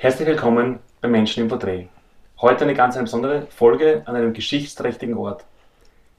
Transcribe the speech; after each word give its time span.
Herzlich 0.00 0.28
willkommen 0.28 0.78
bei 1.00 1.08
Menschen 1.08 1.42
im 1.42 1.48
Porträt. 1.48 1.88
Heute 2.40 2.62
eine 2.62 2.74
ganz 2.74 2.96
besondere 2.96 3.48
Folge 3.50 4.02
an 4.04 4.14
einem 4.14 4.32
geschichtsträchtigen 4.32 5.16
Ort. 5.16 5.44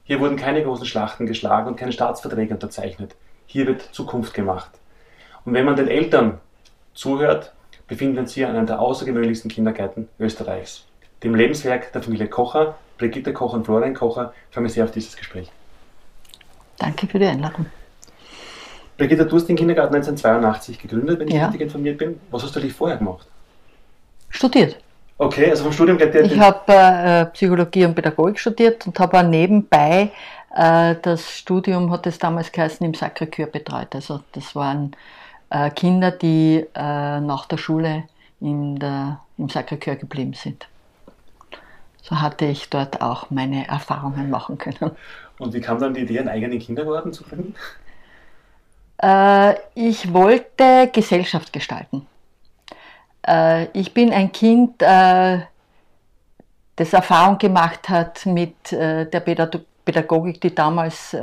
Hier 0.04 0.20
wurden 0.20 0.36
keine 0.36 0.62
großen 0.62 0.84
Schlachten 0.84 1.24
geschlagen 1.24 1.66
und 1.66 1.76
keine 1.76 1.90
Staatsverträge 1.90 2.52
unterzeichnet. 2.52 3.16
Hier 3.46 3.66
wird 3.66 3.80
Zukunft 3.80 4.34
gemacht. 4.34 4.70
Und 5.46 5.54
wenn 5.54 5.64
man 5.64 5.76
den 5.76 5.88
Eltern 5.88 6.40
zuhört, 6.92 7.54
befinden 7.88 8.16
wir 8.16 8.20
uns 8.20 8.34
hier 8.34 8.50
an 8.50 8.56
einem 8.56 8.66
der 8.66 8.80
außergewöhnlichsten 8.80 9.50
Kindergärten 9.50 10.10
Österreichs. 10.18 10.84
Dem 11.22 11.34
Lebenswerk 11.34 11.90
der 11.94 12.02
Familie 12.02 12.28
Kocher, 12.28 12.76
Brigitte 12.98 13.32
Kocher 13.32 13.54
und 13.54 13.64
Florian 13.64 13.94
Kocher, 13.94 14.34
freue 14.50 14.64
mich 14.64 14.74
sehr 14.74 14.84
auf 14.84 14.90
dieses 14.90 15.16
Gespräch. 15.16 15.50
Danke 16.76 17.06
für 17.06 17.18
die 17.18 17.24
Einladung. 17.24 17.64
Brigitte, 18.98 19.24
du 19.24 19.36
hast 19.36 19.46
den 19.46 19.56
Kindergarten 19.56 19.94
1982 19.94 20.78
gegründet, 20.78 21.18
wenn 21.18 21.28
ich 21.28 21.34
ja. 21.34 21.44
richtig 21.44 21.62
informiert 21.62 21.96
bin. 21.96 22.20
Was 22.30 22.42
hast 22.42 22.54
du 22.54 22.60
dich 22.60 22.74
vorher 22.74 22.98
gemacht? 22.98 23.26
Studiert. 24.30 24.76
Okay, 25.18 25.50
also 25.50 25.64
vom 25.64 25.72
Studium 25.72 25.98
gleich 25.98 26.14
Ich 26.14 26.38
habe 26.38 26.72
äh, 26.72 27.26
Psychologie 27.26 27.84
und 27.84 27.94
Pädagogik 27.94 28.38
studiert 28.38 28.86
und 28.86 28.98
habe 28.98 29.18
auch 29.18 29.22
nebenbei 29.22 30.10
äh, 30.54 30.94
das 31.02 31.38
Studium, 31.38 31.92
hat 31.92 32.06
es 32.06 32.18
damals 32.18 32.50
geheißen, 32.50 32.86
im 32.86 32.92
Sacré-Cœur 32.92 33.46
betreut. 33.46 33.94
Also 33.94 34.20
das 34.32 34.54
waren 34.54 34.96
äh, 35.50 35.70
Kinder, 35.70 36.10
die 36.10 36.66
äh, 36.74 37.20
nach 37.20 37.46
der 37.46 37.58
Schule 37.58 38.04
in 38.40 38.78
der, 38.78 39.20
im 39.36 39.48
Sacré-Cœur 39.48 39.96
geblieben 39.96 40.32
sind. 40.32 40.66
So 42.02 42.20
hatte 42.20 42.46
ich 42.46 42.70
dort 42.70 43.02
auch 43.02 43.30
meine 43.30 43.68
Erfahrungen 43.68 44.30
machen 44.30 44.56
können. 44.56 44.92
Und 45.38 45.52
wie 45.52 45.60
kam 45.60 45.78
dann 45.78 45.94
die 45.94 46.00
Idee, 46.00 46.20
einen 46.20 46.28
eigenen 46.28 46.58
Kindergarten 46.58 47.12
zu 47.12 47.24
gründen? 47.24 47.54
Äh, 49.02 49.54
ich 49.74 50.12
wollte 50.12 50.88
Gesellschaft 50.92 51.52
gestalten. 51.52 52.06
Äh, 53.26 53.66
ich 53.78 53.94
bin 53.94 54.12
ein 54.12 54.32
Kind, 54.32 54.82
äh, 54.82 55.40
das 56.76 56.92
Erfahrung 56.92 57.38
gemacht 57.38 57.88
hat 57.88 58.24
mit 58.24 58.72
der 58.72 59.04
Pädagogik, 59.84 60.40
die 60.40 60.54
damals 60.54 61.14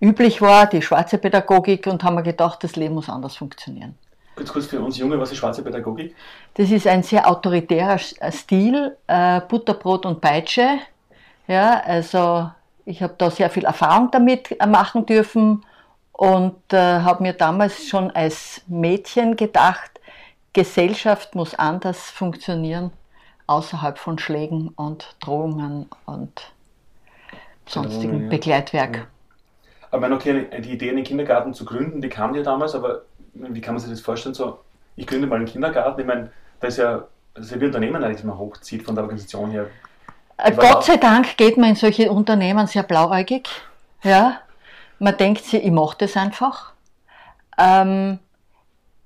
üblich 0.00 0.42
war, 0.42 0.66
die 0.66 0.82
schwarze 0.82 1.18
Pädagogik, 1.18 1.86
und 1.86 2.02
haben 2.02 2.16
mir 2.16 2.24
gedacht, 2.24 2.64
das 2.64 2.74
Leben 2.74 2.94
muss 2.94 3.08
anders 3.08 3.36
funktionieren. 3.36 3.96
Kurz, 4.34 4.52
kurz 4.52 4.66
für 4.66 4.80
uns 4.80 4.98
Junge, 4.98 5.16
was 5.20 5.30
ist 5.30 5.38
schwarze 5.38 5.62
Pädagogik? 5.62 6.16
Das 6.54 6.72
ist 6.72 6.88
ein 6.88 7.04
sehr 7.04 7.30
autoritärer 7.30 7.98
Stil, 7.98 8.96
Butterbrot 9.48 10.06
und 10.06 10.20
Peitsche. 10.20 10.80
Ja, 11.46 11.80
also 11.86 12.50
ich 12.84 13.00
habe 13.00 13.14
da 13.16 13.30
sehr 13.30 13.50
viel 13.50 13.66
Erfahrung 13.66 14.10
damit 14.10 14.56
machen 14.66 15.06
dürfen 15.06 15.64
und 16.10 16.72
äh, 16.72 16.76
habe 16.78 17.22
mir 17.22 17.32
damals 17.32 17.86
schon 17.86 18.10
als 18.12 18.62
Mädchen 18.66 19.36
gedacht, 19.36 19.93
Gesellschaft 20.54 21.34
muss 21.34 21.54
anders 21.54 22.10
funktionieren, 22.10 22.90
außerhalb 23.46 23.98
von 23.98 24.18
Schlägen 24.18 24.68
und 24.68 25.16
Drohungen 25.20 25.86
und 26.06 26.52
sonstigen 27.66 28.24
ja. 28.24 28.28
Begleitwerk. 28.30 28.96
Ja. 28.96 29.02
Aber 29.90 30.00
meine, 30.00 30.14
okay, 30.14 30.48
die 30.60 30.72
Idee, 30.72 30.90
einen 30.90 31.04
Kindergarten 31.04 31.54
zu 31.54 31.64
gründen, 31.64 32.00
die 32.00 32.08
kam 32.08 32.32
dir 32.32 32.42
damals, 32.42 32.74
aber 32.74 33.02
wie 33.34 33.60
kann 33.60 33.74
man 33.74 33.80
sich 33.80 33.90
das 33.90 34.00
vorstellen? 34.00 34.34
So, 34.34 34.58
ich 34.96 35.06
gründe 35.06 35.26
mal 35.26 35.36
einen 35.36 35.46
Kindergarten, 35.46 36.00
ich 36.00 36.06
meine, 36.06 36.32
das 36.60 36.74
ist 36.74 36.78
ja, 36.78 37.04
das 37.34 37.46
ist 37.46 37.50
ja 37.52 37.60
wie 37.60 37.66
Unternehmen 37.66 38.02
eigentlich 38.02 38.24
mal 38.24 38.38
hochzieht 38.38 38.82
von 38.82 38.94
der 38.94 39.04
Organisation 39.04 39.50
her. 39.50 39.66
Äh, 40.36 40.52
Gott 40.52 40.84
sei 40.84 40.96
Dank 40.96 41.36
geht 41.36 41.56
man 41.56 41.70
in 41.70 41.76
solche 41.76 42.10
Unternehmen 42.10 42.66
sehr 42.66 42.82
blauäugig. 42.82 43.48
Ja, 44.02 44.40
man 44.98 45.16
denkt 45.16 45.44
sich, 45.44 45.64
ich 45.64 45.70
mache 45.70 45.96
das 45.98 46.16
einfach. 46.16 46.72
Ähm, 47.58 48.18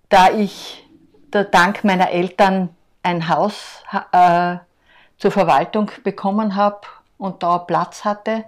da 0.08 0.30
ich 0.30 0.87
da 1.30 1.44
dank 1.44 1.84
meiner 1.84 2.10
Eltern 2.10 2.70
ein 3.02 3.28
Haus 3.28 3.82
äh, 4.12 4.56
zur 5.18 5.30
Verwaltung 5.30 5.90
bekommen 6.04 6.56
habe 6.56 6.80
und 7.16 7.42
da 7.42 7.58
Platz 7.58 8.04
hatte, 8.04 8.44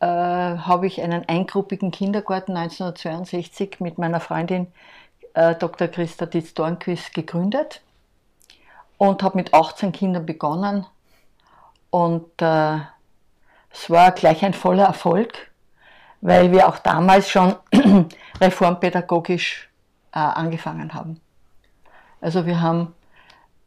äh, 0.00 0.06
habe 0.06 0.86
ich 0.86 1.00
einen 1.02 1.28
eingruppigen 1.28 1.90
Kindergarten 1.90 2.56
1962 2.56 3.80
mit 3.80 3.98
meiner 3.98 4.20
Freundin 4.20 4.66
äh, 5.34 5.54
Dr. 5.54 5.88
Christa 5.88 6.26
Ditz-Dornquist 6.26 7.14
gegründet 7.14 7.82
und 8.98 9.22
habe 9.22 9.38
mit 9.38 9.54
18 9.54 9.92
Kindern 9.92 10.26
begonnen 10.26 10.86
und 11.90 12.30
äh, 12.40 12.78
es 13.70 13.90
war 13.90 14.12
gleich 14.12 14.44
ein 14.44 14.54
voller 14.54 14.84
Erfolg 14.84 15.50
weil 16.20 16.50
wir 16.50 16.68
auch 16.68 16.78
damals 16.78 17.28
schon 17.28 17.54
reformpädagogisch 18.40 19.68
äh, 20.12 20.18
angefangen 20.18 20.92
haben. 20.94 21.20
Also 22.20 22.46
wir 22.46 22.60
haben 22.60 22.94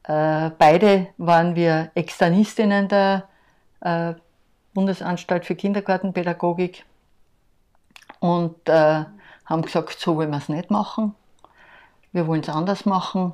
äh, 0.03 0.49
beide 0.57 1.07
waren 1.17 1.55
wir 1.55 1.91
Externistinnen 1.93 2.87
der 2.87 3.27
äh, 3.81 4.13
Bundesanstalt 4.73 5.45
für 5.45 5.55
Kindergartenpädagogik 5.55 6.83
und 8.19 8.55
äh, 8.67 9.05
haben 9.45 9.61
gesagt, 9.61 9.99
so 9.99 10.15
wollen 10.15 10.31
wir 10.31 10.37
es 10.37 10.49
nicht 10.49 10.71
machen. 10.71 11.13
Wir 12.11 12.25
wollen 12.27 12.41
es 12.41 12.49
anders 12.49 12.85
machen. 12.85 13.33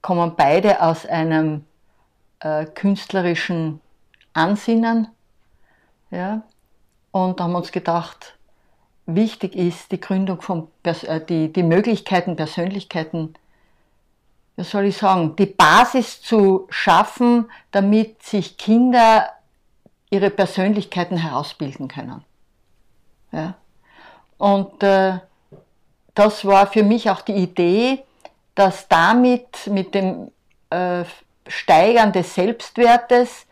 Kommen 0.00 0.34
beide 0.34 0.80
aus 0.80 1.04
einem 1.04 1.64
äh, 2.40 2.64
künstlerischen 2.64 3.80
Ansinnen. 4.32 5.08
Ja, 6.10 6.42
und 7.10 7.38
haben 7.40 7.54
uns 7.54 7.70
gedacht, 7.70 8.38
wichtig 9.04 9.54
ist, 9.54 9.92
die 9.92 10.00
Gründung 10.00 10.40
von, 10.40 10.68
äh, 10.84 11.20
die, 11.20 11.52
die 11.52 11.62
Möglichkeiten, 11.62 12.36
Persönlichkeiten, 12.36 13.34
wie 14.58 14.64
soll 14.64 14.86
ich 14.86 14.96
sagen, 14.96 15.36
die 15.36 15.46
Basis 15.46 16.20
zu 16.20 16.66
schaffen, 16.68 17.48
damit 17.70 18.24
sich 18.24 18.58
Kinder 18.58 19.30
ihre 20.10 20.30
Persönlichkeiten 20.30 21.16
herausbilden 21.16 21.86
können. 21.86 22.24
Ja? 23.30 23.54
Und 24.36 24.82
äh, 24.82 25.20
das 26.12 26.44
war 26.44 26.66
für 26.66 26.82
mich 26.82 27.08
auch 27.08 27.20
die 27.20 27.36
Idee, 27.36 28.02
dass 28.56 28.88
damit 28.88 29.68
mit 29.68 29.94
dem 29.94 30.32
äh, 30.70 31.04
Steigern 31.46 32.12
des 32.12 32.34
Selbstwertes 32.34 33.46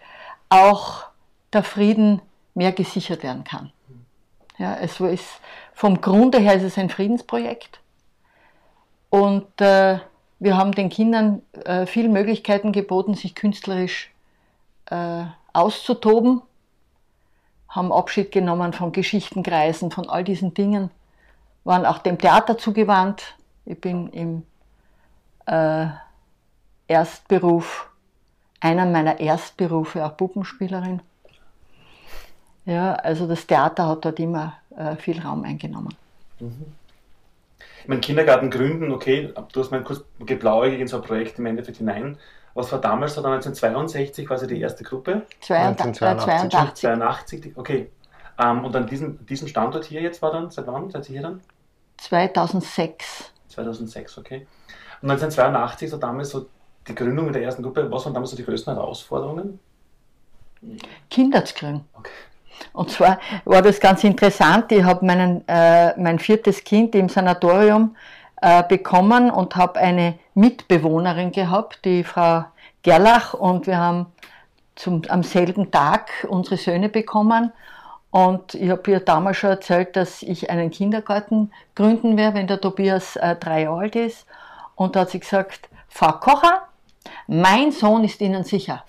auch 0.49 1.05
der 1.53 1.63
Frieden 1.63 2.21
mehr 2.55 2.73
gesichert 2.73 3.23
werden 3.23 3.45
kann. 3.45 3.73
Ja, 4.59 4.77
es 4.81 4.99
ist, 4.99 5.41
vom 5.73 6.01
Grunde 6.01 6.39
her 6.39 6.55
ist 6.55 6.65
es 6.65 6.79
ein 6.79 6.91
Friedensprojekt. 6.91 7.79
Und 9.09 9.61
äh, 9.61 10.01
wir 10.39 10.57
haben 10.57 10.73
den 10.73 10.89
Kindern 10.89 11.43
äh, 11.65 11.87
viele 11.87 12.09
Möglichkeiten 12.09 12.73
geboten, 12.73 13.15
sich 13.15 13.35
künstlerisch 13.35 14.11
äh, 14.87 15.25
auszutoben, 15.53 16.43
haben 17.69 17.93
Abschied 17.93 18.33
genommen 18.33 18.73
von 18.73 18.93
Geschichtenkreisen, 18.93 19.91
von 19.91 20.09
all 20.09 20.25
diesen 20.25 20.55
Dingen, 20.55 20.91
waren 21.65 21.87
auch 21.87 21.99
dem 21.99 22.19
Theater 22.19 22.59
zugewandt. 22.59 23.37
Ich 23.65 23.81
bin 23.81 24.09
im 24.09 24.43
äh, 25.47 25.87
Erstberuf, 26.87 27.91
einer 28.61 28.87
meiner 28.87 29.19
Erstberufe 29.19 30.05
auch 30.05 30.17
Puppenspielerin. 30.17 31.01
Ja, 32.65 32.95
also 32.95 33.27
das 33.27 33.47
Theater 33.47 33.89
hat 33.89 34.05
dort 34.05 34.19
immer 34.19 34.55
äh, 34.77 34.97
viel 34.97 35.21
Raum 35.21 35.45
eingenommen. 35.45 35.95
Mhm. 36.41 36.67
Ich 37.87 37.89
meine, 37.89 38.01
Kindergarten 38.01 38.51
gründen, 38.51 38.91
okay, 38.91 39.33
du 39.53 39.61
hast 39.61 39.71
mal 39.71 39.81
kurz 39.85 40.03
geblaugig 40.19 40.81
in 40.81 40.89
so 40.89 40.97
ein 40.97 41.03
Projekt 41.05 41.39
im 41.39 41.47
Endeffekt 41.47 41.79
hinein. 41.79 42.19
Was 42.55 42.73
war 42.73 42.81
damals, 42.81 43.15
so 43.15 43.23
1962 43.23 44.27
quasi 44.27 44.49
die 44.49 44.61
erste 44.61 44.83
Gruppe? 44.83 45.23
1982. 45.49 46.75
82, 46.75 47.53
okay. 47.55 47.89
Um, 48.39 48.45
ähm, 48.45 48.65
und 48.65 48.75
an 48.75 48.89
diesem, 48.89 49.25
diesem 49.25 49.47
Standort 49.47 49.85
hier 49.85 50.01
jetzt 50.01 50.21
war 50.21 50.33
dann, 50.33 50.51
seit 50.51 50.67
wann 50.67 50.91
seid 50.91 51.09
ihr 51.09 51.13
hier 51.13 51.23
dann? 51.23 51.41
2006. 51.99 53.33
2006, 53.51 54.19
okay. 54.19 54.49
Und 55.01 55.11
1982, 55.13 55.89
so 55.89 55.97
damals 55.97 56.31
so 56.31 56.49
die 56.89 56.95
Gründung 56.97 57.33
der 57.33 57.45
ersten 57.45 57.63
Gruppe, 57.63 57.89
was 57.89 58.05
waren 58.05 58.15
damals 58.15 58.33
so 58.33 58.37
die 58.37 58.45
größten 58.45 58.75
Herausforderungen? 58.75 59.61
Kinder 61.09 61.45
zu 61.45 61.55
kriegen. 61.55 61.85
Okay. 61.95 62.11
Und 62.73 62.91
zwar 62.91 63.19
war 63.45 63.63
das 63.63 63.81
ganz 63.81 64.05
interessant. 64.05 64.71
Ich 64.73 64.83
habe 64.83 65.07
äh, 65.49 66.01
mein 66.01 66.19
viertes 66.19 66.63
Kind 66.65 66.95
im 66.95 67.09
Sanatorium 67.09 67.97
äh, 68.41 68.63
bekommen 68.63 69.31
und 69.31 69.57
habe 69.57 69.79
eine 69.79 70.19
Mitbewohnerin 70.35 71.33
gehabt, 71.33 71.85
die 71.85 72.05
Frau 72.05 72.45
Gerlach, 72.83 73.35
und 73.35 73.67
wir 73.67 73.79
haben 73.79 74.07
zum, 74.77 75.03
am 75.09 75.23
selben 75.23 75.71
Tag 75.71 76.11
unsere 76.29 76.57
Söhne 76.57 76.89
bekommen. 76.89 77.53
Und 78.11 78.55
ich 78.55 78.71
habe 78.71 78.91
ihr 78.91 79.01
damals 79.01 79.39
schon 79.39 79.51
erzählt, 79.51 79.97
dass 79.97 80.23
ich 80.23 80.49
einen 80.51 80.71
Kindergarten 80.71 81.51
gründen 81.75 82.17
werde, 82.17 82.37
wenn 82.37 82.47
der 82.47 82.61
Tobias 82.61 83.17
äh, 83.17 83.37
drei 83.37 83.63
Jahre 83.63 83.81
alt 83.81 83.97
ist. 83.97 84.27
Und 84.75 84.95
da 84.95 85.01
hat 85.01 85.11
sie 85.11 85.21
gesagt, 85.21 85.69
Frau 85.89 86.13
Kocher, 86.13 86.69
mein 87.27 87.73
Sohn 87.73 88.05
ist 88.05 88.21
Ihnen 88.21 88.45
sicher. 88.45 88.85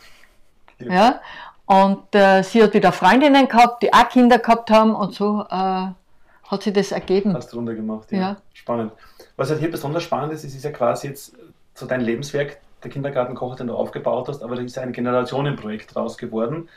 Ja. 0.80 0.94
ja? 0.94 1.22
Und 1.68 2.16
äh, 2.16 2.44
sie 2.44 2.64
hat 2.64 2.74
wieder 2.74 2.94
Freundinnen 2.94 3.48
gehabt, 3.48 3.84
die 3.84 3.94
auch 3.94 4.08
Kinder 4.08 4.40
gehabt 4.40 4.72
haben 4.72 4.96
und 4.96 5.14
so 5.14 5.46
äh, 5.50 5.54
hat 5.54 6.64
sie 6.64 6.72
das 6.72 6.94
ergeben. 6.94 7.34
Hast 7.34 7.52
du 7.52 7.58
runter 7.58 7.75
gemacht, 7.75 8.10
ja. 8.12 8.19
ja. 8.19 8.38
Spannend. 8.54 8.94
Was 9.36 9.50
halt 9.50 9.60
hier 9.60 9.69
besonders 9.69 10.04
spannend 10.04 10.34
ist, 10.34 10.46
ist, 10.46 10.56
ist 10.56 10.64
ja 10.64 10.72
quasi 10.72 11.08
jetzt 11.08 11.34
so 11.74 11.86
dein 11.86 12.02
Lebenswerk, 12.02 12.58
der 12.84 12.90
Kindergartenkoch, 12.90 13.58
den 13.58 13.68
du 13.68 13.75
aufgebaut 13.75 14.30
hast, 14.30 14.42
aber 14.42 14.56
da 14.56 14.62
ist 14.62 14.78
ein 14.78 14.94
Generationenprojekt 14.94 15.94
draus 15.94 16.18
geworden. 16.18 16.69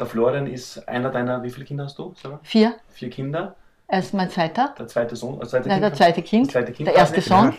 Der 0.00 0.06
Florian 0.06 0.46
ist 0.46 0.88
einer 0.88 1.10
deiner, 1.10 1.42
wie 1.42 1.50
viele 1.50 1.66
Kinder 1.66 1.84
hast 1.84 1.98
du? 1.98 2.14
Sarah? 2.20 2.40
Vier. 2.42 2.74
Vier 2.90 3.10
Kinder. 3.10 3.54
Er 3.86 3.98
ist 3.98 4.14
mein 4.14 4.30
zweiter. 4.30 4.74
Der 4.78 4.86
zweite 4.86 5.14
Sohn. 5.14 5.40
Also 5.40 5.50
zweite 5.50 5.68
Nein, 5.68 5.80
kind, 5.80 5.90
der 5.90 5.94
zweite 5.94 6.22
Kind. 6.22 6.52
Zweite 6.52 6.72
kind 6.72 6.88
der 6.88 6.94
erste 6.94 7.20
Sohn. 7.20 7.54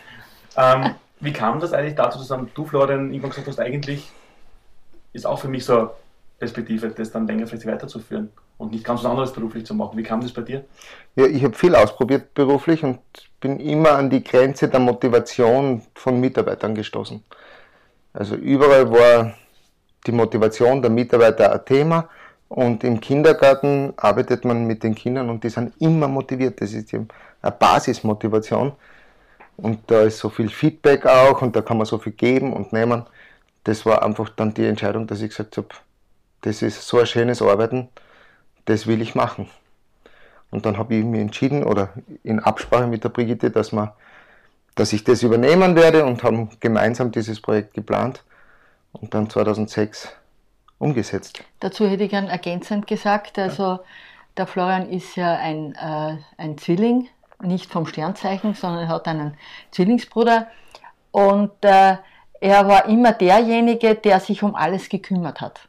Ähm, 0.58 0.96
wie 1.20 1.34
kam 1.34 1.60
das 1.60 1.74
eigentlich 1.74 1.96
dazu, 1.96 2.18
dass 2.18 2.36
du, 2.54 2.66
Florian, 2.66 3.12
irgendwann 3.12 3.30
gesagt 3.30 3.48
hast, 3.48 3.60
eigentlich 3.60 4.10
ist 5.14 5.28
auch 5.28 5.40
für 5.40 5.50
mich 5.50 5.66
so 5.66 5.92
Perspektive, 6.40 6.90
das 6.90 7.12
dann 7.12 7.28
längerfristig 7.28 7.70
weiterzuführen 7.70 8.30
und 8.58 8.72
nicht 8.72 8.84
ganz 8.84 9.04
was 9.04 9.10
anderes 9.10 9.34
beruflich 9.34 9.66
zu 9.66 9.74
machen. 9.74 9.98
Wie 9.98 10.04
kam 10.04 10.22
das 10.22 10.32
bei 10.32 10.42
dir? 10.42 10.66
Ja, 11.16 11.26
ich 11.26 11.44
habe 11.44 11.54
viel 11.54 11.76
ausprobiert 11.76 12.34
beruflich 12.34 12.84
und 12.84 13.00
bin 13.40 13.60
immer 13.60 13.92
an 13.92 14.10
die 14.10 14.24
Grenze 14.24 14.68
der 14.68 14.80
Motivation 14.80 15.82
von 15.96 16.20
Mitarbeitern 16.20 16.76
gestoßen. 16.76 17.24
Also 18.14 18.36
überall 18.36 18.90
war 18.90 19.34
die 20.08 20.12
Motivation 20.12 20.82
der 20.82 20.92
Mitarbeiter 20.92 21.54
ein 21.54 21.66
Thema 21.66 22.10
und 22.48 22.84
im 22.84 23.00
Kindergarten 23.00 23.94
arbeitet 23.98 24.44
man 24.44 24.66
mit 24.66 24.84
den 24.84 24.96
Kindern 24.96 25.30
und 25.30 25.44
die 25.44 25.50
sind 25.50 25.74
immer 25.80 26.08
motiviert. 26.08 26.60
Das 26.62 26.74
ist 26.74 26.94
eine 26.94 27.06
Basismotivation. 27.52 28.74
Und 29.58 29.80
da 29.88 30.04
ist 30.04 30.20
so 30.20 30.30
viel 30.30 30.50
Feedback 30.50 31.06
auch 31.06 31.42
und 31.42 31.56
da 31.56 31.62
kann 31.62 31.78
man 31.78 31.86
so 31.86 31.98
viel 31.98 32.14
geben 32.14 32.54
und 32.54 32.72
nehmen. 32.72 33.04
Das 33.66 33.86
war 33.86 34.04
einfach 34.04 34.30
dann 34.30 34.54
die 34.54 34.66
Entscheidung, 34.66 35.06
dass 35.06 35.22
ich 35.22 35.30
gesagt 35.30 35.58
habe, 35.58 35.68
das 36.42 36.62
ist 36.62 36.88
so 36.88 37.00
ein 37.00 37.06
schönes 37.06 37.42
Arbeiten, 37.42 37.90
das 38.66 38.88
will 38.88 39.02
ich 39.02 39.16
machen. 39.16 39.50
Und 40.52 40.66
dann 40.66 40.78
habe 40.78 40.96
ich 40.96 41.04
mir 41.04 41.22
entschieden 41.22 41.64
oder 41.64 41.90
in 42.24 42.40
Absprache 42.40 42.88
mit 42.88 43.04
der 43.04 43.10
Brigitte, 43.10 43.52
dass, 43.52 43.72
man, 43.72 43.92
dass 44.76 44.94
ich 44.94 45.04
das 45.04 45.22
übernehmen 45.24 45.76
werde 45.76 46.06
und 46.06 46.24
haben 46.24 46.50
gemeinsam 46.60 47.12
dieses 47.12 47.42
Projekt 47.42 47.74
geplant 47.74 48.24
und 48.94 49.14
dann 49.14 49.30
2006 49.30 50.10
umgesetzt. 50.80 51.44
Dazu 51.60 51.88
hätte 51.88 52.06
ich 52.06 52.10
gern 52.10 52.28
ergänzend 52.28 52.88
gesagt, 52.88 53.38
also 53.38 53.80
der 54.38 54.48
Florian 54.48 54.90
ist 54.90 55.16
ja 55.16 55.36
ein, 55.36 55.76
äh, 55.76 56.18
ein 56.38 56.58
Zwilling, 56.58 57.10
nicht 57.42 57.72
vom 57.72 57.86
Sternzeichen, 57.86 58.54
sondern 58.54 58.84
er 58.84 58.90
hat 58.90 59.08
einen 59.08 59.38
Zwillingsbruder 59.72 60.48
und 61.12 61.52
äh, 61.62 61.98
er 62.42 62.68
war 62.68 62.86
immer 62.86 63.12
derjenige, 63.12 63.96
der 63.96 64.20
sich 64.20 64.42
um 64.44 64.56
alles 64.56 64.90
gekümmert 64.90 65.42
hat 65.42 65.69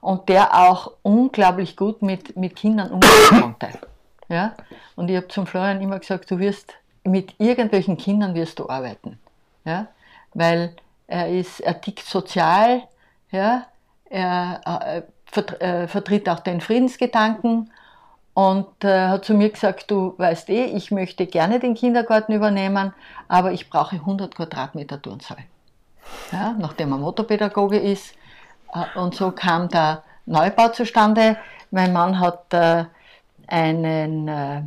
und 0.00 0.28
der 0.28 0.54
auch 0.54 0.92
unglaublich 1.02 1.76
gut 1.76 2.02
mit, 2.02 2.36
mit 2.36 2.56
Kindern 2.56 2.90
umgehen 2.90 3.40
konnte. 3.40 3.68
Ja? 4.28 4.52
Und 4.94 5.10
ich 5.10 5.16
habe 5.16 5.26
zum 5.26 5.44
Florian 5.44 5.80
immer 5.80 5.98
gesagt, 5.98 6.30
du 6.30 6.38
wirst 6.38 6.74
mit 7.02 7.34
irgendwelchen 7.38 7.96
Kindern 7.96 8.32
wirst 8.36 8.60
du 8.60 8.68
arbeiten. 8.68 9.18
Ja? 9.64 9.88
Weil 10.34 10.76
er 11.08 11.28
ist, 11.28 11.58
er 11.58 11.80
tickt 11.80 12.06
sozial, 12.06 12.84
ja? 13.32 13.66
er 14.08 14.60
äh, 15.58 15.88
vertritt 15.88 16.28
auch 16.28 16.38
den 16.38 16.60
Friedensgedanken 16.60 17.72
und 18.34 18.84
äh, 18.84 19.08
hat 19.08 19.24
zu 19.24 19.34
mir 19.34 19.50
gesagt, 19.50 19.90
du 19.90 20.14
weißt 20.16 20.48
eh, 20.50 20.66
ich 20.66 20.90
möchte 20.90 21.26
gerne 21.26 21.58
den 21.58 21.74
Kindergarten 21.74 22.32
übernehmen, 22.32 22.92
aber 23.28 23.52
ich 23.52 23.68
brauche 23.68 23.96
100 23.96 24.34
Quadratmeter 24.34 25.00
Turnsaal. 25.00 25.38
Ja, 26.32 26.54
nachdem 26.58 26.92
er 26.92 26.98
Motorpädagoge 26.98 27.78
ist. 27.78 28.14
Äh, 28.72 28.98
und 28.98 29.14
so 29.14 29.30
kam 29.30 29.68
der 29.68 30.02
Neubau 30.26 30.68
zustande. 30.68 31.36
Mein 31.70 31.92
Mann 31.92 32.18
hat 32.20 32.52
äh, 32.52 32.84
einen, 33.46 34.28
äh, 34.28 34.62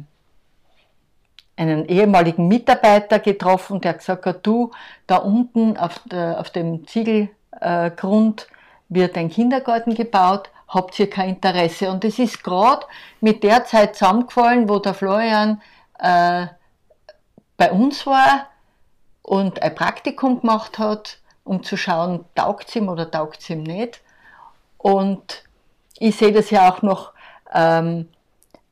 einen 1.56 1.86
ehemaligen 1.86 2.48
Mitarbeiter 2.48 3.20
getroffen, 3.20 3.82
der 3.82 3.94
gesagt 3.94 4.26
hat, 4.26 4.46
du, 4.46 4.72
da 5.08 5.18
unten 5.18 5.78
auf, 5.78 6.00
der, 6.06 6.40
auf 6.40 6.50
dem 6.50 6.88
Ziegelgrund 6.88 8.48
wird 8.90 9.18
ein 9.18 9.30
Kindergarten 9.30 9.96
gebaut, 9.96 10.50
habt 10.68 11.00
ihr 11.00 11.10
kein 11.10 11.30
Interesse? 11.30 11.90
Und 11.90 12.04
es 12.04 12.20
ist 12.20 12.44
gerade 12.44 12.86
mit 13.22 13.44
der 13.44 13.66
Zeit 13.66 13.96
zusammengefallen, 13.96 14.68
wo 14.70 14.80
der 14.80 14.94
Florian 14.94 15.62
äh, 16.00 16.48
bei 17.58 17.72
uns 17.72 18.06
war 18.06 18.48
und 19.22 19.62
ein 19.62 19.76
Praktikum 19.76 20.42
gemacht 20.42 20.80
hat, 20.80 21.20
um 21.44 21.64
zu 21.64 21.78
schauen, 21.78 22.26
taugt 22.36 22.70
es 22.70 22.76
ihm 22.76 22.90
oder 22.90 23.10
taugt 23.10 23.42
es 23.42 23.50
ihm 23.50 23.64
nicht. 23.64 24.02
Und 24.78 25.44
ich 26.00 26.18
sehe 26.18 26.32
das 26.32 26.50
ja 26.50 26.72
auch 26.72 26.82
noch 26.82 27.12
ähm, 27.54 28.10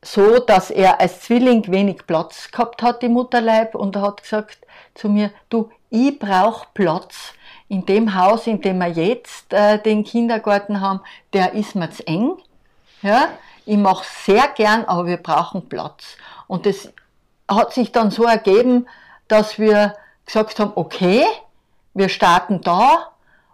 so, 0.02 0.40
dass 0.40 0.72
er 0.72 1.00
als 1.00 1.22
Zwilling 1.22 1.72
wenig 1.72 2.08
Platz 2.08 2.50
gehabt 2.52 2.82
hat 2.82 3.04
im 3.04 3.14
Mutterleib 3.14 3.76
und 3.76 3.96
er 3.96 4.02
hat 4.02 4.24
gesagt 4.24 4.58
zu 4.96 5.10
mir, 5.10 5.32
du, 5.50 5.70
ich 5.90 6.18
brauche 6.18 6.68
Platz 6.74 7.34
in 7.68 7.86
dem 7.86 8.16
Haus, 8.16 8.48
in 8.48 8.62
dem 8.62 8.80
wir 8.80 8.88
jetzt 8.88 9.54
äh, 9.54 9.82
den 9.82 10.04
Kindergarten 10.04 10.82
haben, 10.82 11.02
der 11.34 11.54
ist 11.54 11.76
mir 11.76 11.92
zu 11.92 12.06
eng. 12.08 12.38
Ja? 13.02 13.30
Ich 13.66 13.78
mache 13.78 14.06
sehr 14.26 14.48
gern, 14.50 14.86
aber 14.86 15.06
wir 15.06 15.18
brauchen 15.18 15.70
Platz. 15.70 16.18
Und 16.48 16.66
das 16.66 16.92
hat 17.48 17.74
sich 17.74 17.92
dann 17.92 18.12
so 18.12 18.24
ergeben, 18.24 18.88
dass 19.28 19.60
wir 19.60 19.96
gesagt 20.26 20.60
haben, 20.60 20.72
okay, 20.76 21.24
wir 21.94 22.10
starten 22.10 22.62
da 22.62 23.12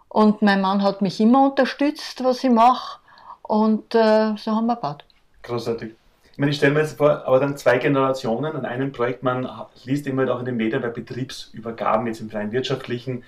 und 0.08 0.42
mein 0.42 0.60
Mann 0.60 0.82
hat 0.82 1.02
mich 1.02 1.20
immer 1.20 1.46
unterstützt, 1.46 2.22
was 2.24 2.42
ich 2.44 2.50
mache 2.50 3.00
und 3.42 3.94
äh, 3.94 4.34
so 4.36 4.52
haben 4.52 4.66
wir 4.66 4.76
gebaut. 4.76 5.04
Großartig. 5.42 5.92
Ich 6.32 6.38
meine, 6.38 6.50
ich 6.52 6.58
stelle 6.58 6.74
mir 6.74 6.80
jetzt 6.80 6.98
vor, 6.98 7.26
aber 7.26 7.40
dann 7.40 7.56
zwei 7.56 7.78
Generationen 7.78 8.54
an 8.54 8.64
einem 8.64 8.92
Projekt, 8.92 9.24
man 9.24 9.48
liest 9.84 10.06
immer 10.06 10.32
auch 10.32 10.38
in 10.38 10.44
den 10.44 10.56
Medien 10.56 10.80
bei 10.80 10.88
Betriebsübergaben, 10.88 12.06
jetzt 12.06 12.20
im 12.20 12.30
freien 12.30 12.52
wirtschaftlichen, 12.52 13.24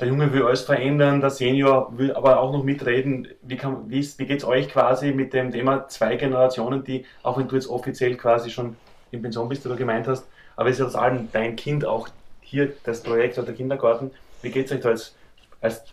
der 0.00 0.08
Junge 0.08 0.32
will 0.32 0.44
alles 0.44 0.62
verändern, 0.62 1.20
der 1.20 1.30
Senior 1.30 1.98
will 1.98 2.14
aber 2.14 2.38
auch 2.38 2.52
noch 2.52 2.62
mitreden. 2.62 3.28
Wie, 3.42 3.58
wie, 3.88 4.08
wie 4.16 4.26
geht 4.26 4.38
es 4.38 4.44
euch 4.44 4.68
quasi 4.68 5.12
mit 5.12 5.32
dem 5.32 5.50
Thema 5.50 5.88
zwei 5.88 6.16
Generationen, 6.16 6.84
die, 6.84 7.04
auch 7.22 7.36
wenn 7.36 7.48
du 7.48 7.56
jetzt 7.56 7.68
offiziell 7.68 8.16
quasi 8.16 8.48
schon 8.48 8.76
in 9.10 9.22
Pension 9.22 9.48
bist 9.48 9.66
oder 9.66 9.74
gemeint 9.74 10.06
hast, 10.06 10.26
aber 10.56 10.70
es 10.70 10.78
ist 10.78 10.86
das 10.86 10.94
allem 10.94 11.28
dein 11.32 11.56
Kind 11.56 11.84
auch 11.84 12.08
hier, 12.40 12.72
das 12.84 13.02
Projekt 13.02 13.38
oder 13.38 13.48
der 13.48 13.56
Kindergarten. 13.56 14.10
Wie 14.42 14.50
geht 14.50 14.66
es 14.66 14.72
euch 14.72 14.80
da 14.80 14.90
als, 14.90 15.14
als, 15.60 15.84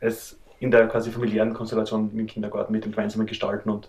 als 0.00 0.36
in 0.60 0.70
der 0.70 0.86
quasi 0.88 1.10
familiären 1.10 1.54
Konstellation 1.54 2.14
dem 2.16 2.26
Kindergarten, 2.26 2.72
mit 2.72 2.84
dem 2.84 2.92
gemeinsamen 2.92 3.26
Gestalten 3.26 3.70
und 3.70 3.88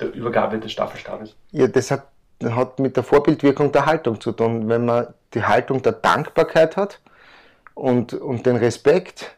der 0.00 0.12
Übergabe 0.12 0.58
des 0.58 0.72
Staffelstabes? 0.72 1.34
Ja, 1.52 1.66
das 1.66 1.90
hat, 1.90 2.06
hat 2.44 2.78
mit 2.78 2.96
der 2.96 3.02
Vorbildwirkung 3.02 3.72
der 3.72 3.86
Haltung 3.86 4.20
zu 4.20 4.32
tun. 4.32 4.68
Wenn 4.68 4.84
man 4.84 5.14
die 5.34 5.42
Haltung 5.42 5.82
der 5.82 5.92
Dankbarkeit 5.92 6.76
hat, 6.76 7.00
und, 7.76 8.14
und 8.14 8.46
den 8.46 8.56
Respekt 8.56 9.36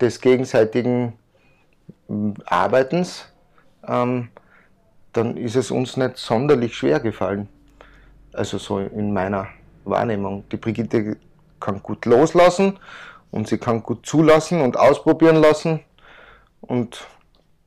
des 0.00 0.20
gegenseitigen 0.20 1.12
hm, 2.06 2.34
Arbeitens, 2.46 3.26
ähm, 3.86 4.28
dann 5.12 5.36
ist 5.36 5.56
es 5.56 5.70
uns 5.70 5.96
nicht 5.96 6.16
sonderlich 6.16 6.74
schwer 6.76 7.00
gefallen. 7.00 7.48
Also 8.32 8.58
so 8.58 8.78
in 8.78 9.12
meiner 9.12 9.48
Wahrnehmung. 9.84 10.44
Die 10.50 10.56
Brigitte 10.56 11.16
kann 11.60 11.82
gut 11.82 12.06
loslassen 12.06 12.78
und 13.34 13.48
sie 13.48 13.58
kann 13.58 13.82
gut 13.82 14.06
zulassen 14.06 14.60
und 14.60 14.76
ausprobieren 14.78 15.36
lassen 15.42 15.80
und 16.60 17.04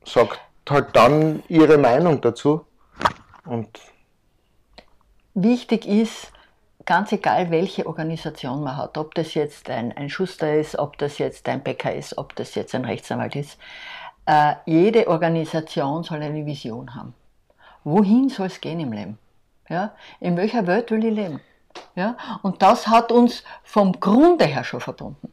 sagt 0.02 0.40
halt 0.68 0.96
dann 0.96 1.42
ihre 1.48 1.76
Meinung 1.76 2.22
dazu. 2.22 2.64
Und 3.44 3.68
Wichtig 5.34 5.86
ist, 5.86 6.32
ganz 6.86 7.12
egal, 7.12 7.50
welche 7.50 7.86
Organisation 7.86 8.62
man 8.64 8.78
hat, 8.78 8.96
ob 8.96 9.14
das 9.14 9.34
jetzt 9.34 9.68
ein, 9.68 9.94
ein 9.94 10.08
Schuster 10.08 10.54
ist, 10.54 10.78
ob 10.78 10.96
das 10.96 11.18
jetzt 11.18 11.46
ein 11.50 11.62
Bäcker 11.62 11.94
ist, 11.94 12.16
ob 12.16 12.34
das 12.34 12.54
jetzt 12.54 12.74
ein 12.74 12.86
Rechtsanwalt 12.86 13.36
ist, 13.36 13.58
äh, 14.24 14.54
jede 14.64 15.06
Organisation 15.06 16.02
soll 16.02 16.22
eine 16.22 16.46
Vision 16.46 16.94
haben. 16.94 17.14
Wohin 17.84 18.30
soll 18.30 18.46
es 18.46 18.60
gehen 18.62 18.80
im 18.80 18.92
Leben? 18.92 19.18
Ja? 19.68 19.92
In 20.18 20.38
welcher 20.38 20.66
Welt 20.66 20.90
will 20.90 21.04
ich 21.04 21.14
leben? 21.14 21.40
Ja? 21.94 22.16
Und 22.42 22.62
das 22.62 22.88
hat 22.88 23.12
uns 23.12 23.44
vom 23.62 23.92
Grunde 24.00 24.46
her 24.46 24.64
schon 24.64 24.80
verbunden. 24.80 25.30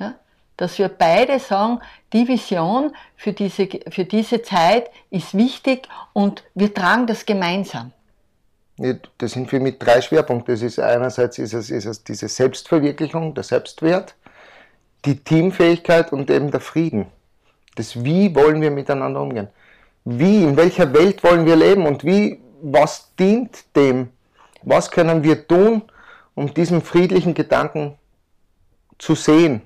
Ja? 0.00 0.14
Dass 0.56 0.78
wir 0.78 0.88
beide 0.88 1.38
sagen, 1.38 1.78
die 2.12 2.26
Vision 2.26 2.94
für 3.16 3.32
diese, 3.32 3.68
für 3.88 4.04
diese 4.04 4.42
Zeit 4.42 4.90
ist 5.10 5.34
wichtig 5.34 5.88
und 6.12 6.42
wir 6.54 6.74
tragen 6.74 7.06
das 7.06 7.24
gemeinsam. 7.24 7.92
Das 9.18 9.32
sind 9.32 9.50
für 9.50 9.60
mich 9.60 9.78
drei 9.78 10.00
Schwerpunkte. 10.00 10.52
Das 10.52 10.62
ist 10.62 10.80
einerseits 10.80 11.38
ist 11.38 11.52
es, 11.52 11.70
ist 11.70 11.84
es 11.84 12.02
diese 12.02 12.28
Selbstverwirklichung, 12.28 13.34
der 13.34 13.44
Selbstwert, 13.44 14.14
die 15.04 15.16
Teamfähigkeit 15.16 16.12
und 16.12 16.30
eben 16.30 16.50
der 16.50 16.60
Frieden. 16.60 17.06
Das 17.76 18.02
Wie 18.02 18.34
wollen 18.34 18.60
wir 18.60 18.70
miteinander 18.70 19.20
umgehen? 19.20 19.48
Wie, 20.04 20.42
in 20.42 20.56
welcher 20.56 20.92
Welt 20.94 21.22
wollen 21.22 21.44
wir 21.44 21.56
leben 21.56 21.86
und 21.86 22.04
wie, 22.04 22.40
was 22.62 23.14
dient 23.16 23.76
dem? 23.76 24.08
Was 24.62 24.90
können 24.90 25.22
wir 25.22 25.46
tun, 25.46 25.82
um 26.34 26.52
diesen 26.52 26.80
friedlichen 26.80 27.34
Gedanken 27.34 27.98
zu 28.98 29.14
sehen? 29.14 29.62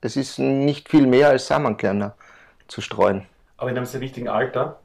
Es 0.00 0.16
ist 0.16 0.38
nicht 0.38 0.88
viel 0.88 1.06
mehr 1.06 1.28
als 1.28 1.46
Samenkerne 1.46 2.12
zu 2.68 2.80
streuen. 2.80 3.26
Aber 3.56 3.70
in 3.70 3.76
einem 3.76 3.86
sehr 3.86 4.00
wichtigen 4.00 4.28
Alter, 4.28 4.78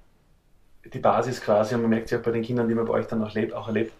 die 0.91 0.99
Basis 0.99 1.41
quasi, 1.41 1.75
und 1.75 1.81
man 1.81 1.91
merkt 1.91 2.05
es 2.05 2.11
ja 2.11 2.17
bei 2.17 2.31
den 2.31 2.41
Kindern, 2.41 2.67
die 2.67 2.75
man 2.75 2.85
bei 2.85 2.93
euch 2.93 3.07
dann 3.07 3.23
auch, 3.23 3.33
lebt, 3.33 3.53
auch 3.53 3.67
erlebt, 3.67 3.93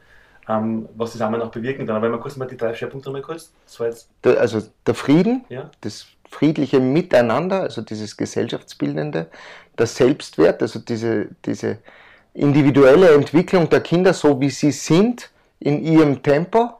ähm, 0.49 0.89
was 0.95 1.11
die 1.11 1.17
Samen 1.17 1.41
auch 1.41 1.51
bewirken 1.51 1.85
kann. 1.85 1.95
Aber 1.95 2.05
wenn 2.05 2.11
wir 2.11 2.19
kurz 2.19 2.35
mal 2.35 2.47
die 2.47 2.57
drei 2.57 2.73
Schwerpunkte 2.73 3.11
mal 3.11 3.21
kurz. 3.21 3.53
So 3.65 3.85
jetzt 3.85 4.09
der, 4.23 4.39
also 4.39 4.61
der 4.85 4.93
Frieden, 4.93 5.45
ja? 5.49 5.69
das 5.81 6.07
friedliche 6.29 6.79
Miteinander, 6.79 7.61
also 7.61 7.81
dieses 7.81 8.17
Gesellschaftsbildende, 8.17 9.27
das 9.75 9.95
Selbstwert, 9.95 10.61
also 10.61 10.79
diese, 10.79 11.27
diese 11.45 11.77
individuelle 12.33 13.13
Entwicklung 13.13 13.69
der 13.69 13.81
Kinder, 13.81 14.13
so 14.13 14.39
wie 14.41 14.49
sie 14.49 14.71
sind, 14.71 15.29
in 15.59 15.83
ihrem 15.83 16.21
Tempo, 16.21 16.73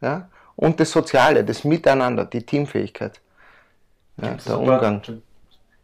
ja, 0.00 0.28
und 0.54 0.80
das 0.80 0.90
Soziale, 0.90 1.44
das 1.44 1.64
Miteinander, 1.64 2.24
die 2.24 2.42
Teamfähigkeit, 2.42 3.20
ja, 4.20 4.34
der 4.34 4.58
Umgang. 4.58 5.02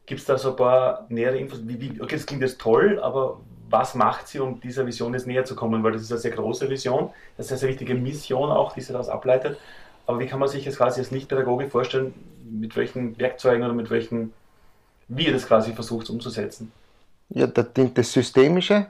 Gibt 0.07 0.21
es 0.21 0.27
da 0.27 0.37
so 0.37 0.51
ein 0.51 0.57
paar 0.57 1.07
nähere 1.09 1.39
Infos? 1.39 1.61
Wie, 1.67 1.81
wie, 1.81 2.01
okay, 2.01 2.17
das 2.17 2.27
klingt 2.27 2.43
jetzt 2.43 2.61
toll, 2.61 3.01
aber 3.01 3.41
was 3.71 3.95
macht 3.95 4.29
sie, 4.29 4.41
um 4.41 4.61
dieser 4.61 4.87
Vision 4.87 5.15
jetzt 5.15 5.27
näher 5.27 5.45
zu 5.45 5.55
kommen? 5.55 5.83
Weil 5.83 5.93
das 5.93 6.03
ist 6.03 6.13
eine 6.13 6.21
sehr 6.21 6.33
große 6.33 6.69
Vision, 6.69 7.11
das 7.37 7.47
ist 7.47 7.53
eine 7.53 7.59
sehr 7.61 7.69
wichtige 7.71 7.95
Mission 7.95 8.51
auch, 8.51 8.75
die 8.75 8.81
sie 8.81 8.93
daraus 8.93 9.09
ableitet. 9.09 9.59
Aber 10.07 10.19
wie 10.19 10.27
kann 10.27 10.41
man 10.41 10.49
sich 10.49 10.65
das 10.65 10.77
quasi 10.77 11.01
als 11.01 11.11
Nichtpädagoge 11.11 11.69
vorstellen, 11.69 12.13
mit 12.51 12.77
welchen 12.77 13.19
Werkzeugen 13.19 13.63
oder 13.65 13.73
mit 13.73 13.89
welchen, 13.91 14.33
wie 15.09 15.27
ihr 15.27 15.33
das 15.33 15.47
quasi 15.47 15.73
versucht 15.73 16.11
umzusetzen? 16.11 16.73
Ja, 17.31 17.47
da 17.47 17.63
dient 17.63 17.97
das 17.97 18.13
Systemische 18.13 18.89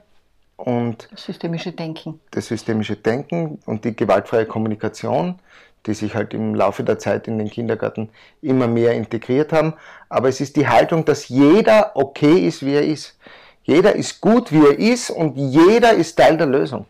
und 0.56 1.08
das 1.12 1.25
systemische 1.25 1.72
Denken. 1.72 2.20
Das 2.30 2.49
systemische 2.49 2.96
Denken 2.96 3.61
und 3.66 3.84
die 3.84 3.94
gewaltfreie 3.94 4.46
Kommunikation, 4.46 5.38
die 5.87 5.95
sich 5.95 6.15
halt 6.15 6.35
im 6.35 6.55
Laufe 6.55 6.85
der 6.85 6.99
Zeit 6.99 7.27
in 7.29 7.39
den 7.39 7.51
Kindergarten 7.51 8.11
immer 8.41 8.69
mehr 8.69 8.93
integriert 8.93 9.53
haben. 9.53 9.75
Aber 10.09 10.29
es 10.29 10.41
ist 10.41 10.57
die 10.57 10.69
Haltung, 10.69 11.05
dass 11.05 11.29
jeder 11.29 11.93
okay 11.95 12.47
ist, 12.47 12.65
wie 12.65 12.75
er 12.75 12.87
ist. 12.87 13.19
Jeder 13.65 13.95
ist 13.95 14.21
gut, 14.21 14.53
wie 14.53 14.65
er 14.65 14.79
ist 14.79 15.11
und 15.11 15.37
jeder 15.37 15.93
ist 15.93 16.17
Teil 16.17 16.37
der 16.37 16.47
Lösung. 16.47 16.87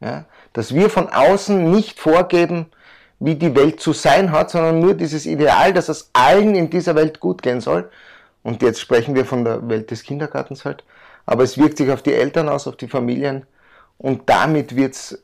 Ja? 0.00 0.24
Dass 0.52 0.74
wir 0.74 0.90
von 0.90 1.08
außen 1.08 1.70
nicht 1.70 1.98
vorgeben, 1.98 2.66
wie 3.18 3.34
die 3.34 3.54
Welt 3.54 3.80
zu 3.80 3.92
sein 3.92 4.32
hat, 4.32 4.50
sondern 4.50 4.80
nur 4.80 4.94
dieses 4.94 5.26
Ideal, 5.26 5.72
dass 5.72 5.88
es 5.88 6.10
allen 6.12 6.54
in 6.54 6.70
dieser 6.70 6.94
Welt 6.94 7.20
gut 7.20 7.42
gehen 7.42 7.60
soll. 7.60 7.90
Und 8.42 8.62
jetzt 8.62 8.80
sprechen 8.80 9.14
wir 9.14 9.24
von 9.24 9.44
der 9.44 9.68
Welt 9.68 9.90
des 9.90 10.02
Kindergartens 10.02 10.64
halt. 10.64 10.84
Aber 11.26 11.42
es 11.42 11.56
wirkt 11.56 11.78
sich 11.78 11.90
auf 11.90 12.02
die 12.02 12.12
Eltern 12.12 12.48
aus, 12.48 12.66
auf 12.66 12.76
die 12.76 12.88
Familien. 12.88 13.46
Und 13.96 14.28
damit 14.28 14.76
wird 14.76 14.94
es 14.94 15.22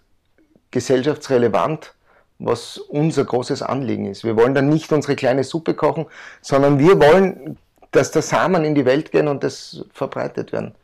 gesellschaftsrelevant, 0.70 1.94
was 2.40 2.78
unser 2.78 3.24
großes 3.24 3.62
Anliegen 3.62 4.06
ist. 4.06 4.24
Wir 4.24 4.36
wollen 4.36 4.54
dann 4.54 4.68
nicht 4.68 4.90
unsere 4.92 5.14
kleine 5.14 5.44
Suppe 5.44 5.74
kochen, 5.74 6.06
sondern 6.40 6.78
wir 6.78 6.98
wollen, 6.98 7.58
dass 7.92 8.10
der 8.10 8.22
Samen 8.22 8.64
in 8.64 8.74
die 8.74 8.84
Welt 8.84 9.12
gehen 9.12 9.28
und 9.28 9.44
das 9.44 9.84
verbreitet 9.92 10.52
werden. 10.52 10.74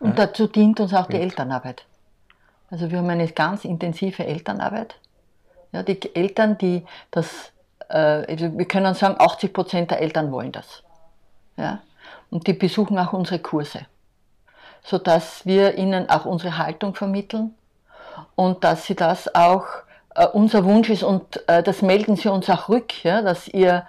Und 0.00 0.18
dazu 0.18 0.46
dient 0.46 0.80
uns 0.80 0.92
auch 0.92 1.06
die 1.06 1.16
Elternarbeit. 1.16 1.86
Also 2.70 2.90
wir 2.90 2.98
haben 2.98 3.08
eine 3.08 3.28
ganz 3.28 3.64
intensive 3.64 4.26
Elternarbeit. 4.26 4.96
Ja, 5.72 5.82
die 5.82 6.14
Eltern, 6.14 6.58
die 6.58 6.84
das, 7.10 7.52
äh, 7.88 7.96
also 7.96 8.58
wir 8.58 8.66
können 8.66 8.94
sagen, 8.94 9.16
80 9.18 9.52
Prozent 9.52 9.90
der 9.92 10.00
Eltern 10.00 10.32
wollen 10.32 10.52
das. 10.52 10.82
Ja? 11.56 11.82
Und 12.30 12.46
die 12.46 12.52
besuchen 12.52 12.98
auch 12.98 13.12
unsere 13.12 13.38
Kurse, 13.38 13.86
sodass 14.82 15.46
wir 15.46 15.78
ihnen 15.78 16.10
auch 16.10 16.24
unsere 16.24 16.58
Haltung 16.58 16.94
vermitteln 16.94 17.54
und 18.34 18.64
dass 18.64 18.86
sie 18.86 18.96
das 18.96 19.32
auch 19.34 19.66
unser 20.32 20.64
Wunsch 20.64 20.90
ist 20.90 21.02
und 21.02 21.48
äh, 21.48 21.62
das 21.62 21.82
melden 21.82 22.16
sie 22.16 22.30
uns 22.30 22.48
auch 22.48 22.68
rück, 22.68 23.04
ja, 23.04 23.22
dass 23.22 23.48
ihr, 23.48 23.86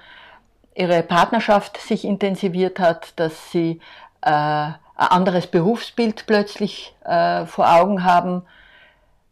ihre 0.73 1.03
Partnerschaft 1.03 1.77
sich 1.77 2.05
intensiviert 2.05 2.79
hat, 2.79 3.19
dass 3.19 3.51
sie 3.51 3.79
äh, 4.21 4.29
ein 4.29 4.77
anderes 4.95 5.47
Berufsbild 5.47 6.25
plötzlich 6.25 6.95
äh, 7.03 7.45
vor 7.45 7.71
Augen 7.71 8.03
haben, 8.03 8.43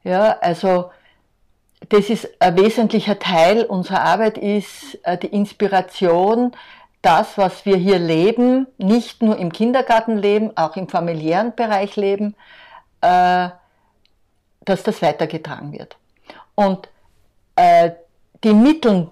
ja, 0.04 0.38
also 0.42 0.92
das 1.90 2.10
ist 2.10 2.30
ein 2.40 2.58
wesentlicher 2.58 3.20
Teil 3.20 3.64
unserer 3.66 4.02
Arbeit, 4.02 4.38
ist 4.38 5.00
äh, 5.04 5.18
die 5.18 5.28
Inspiration, 5.28 6.52
das, 7.02 7.38
was 7.38 7.66
wir 7.66 7.76
hier 7.76 8.00
leben, 8.00 8.68
nicht 8.78 9.22
nur 9.22 9.38
im 9.38 9.52
Kindergarten 9.52 10.18
leben, 10.18 10.56
auch 10.56 10.78
im 10.78 10.88
familiären 10.88 11.54
Bereich 11.56 11.96
leben, 11.96 12.36
äh, 13.02 13.50
dass 14.64 14.84
das 14.84 15.02
weitergetragen 15.02 15.74
wird. 15.74 15.98
Und 16.56 16.90
äh, 17.56 17.92
die 18.44 18.54
Mittel, 18.54 19.10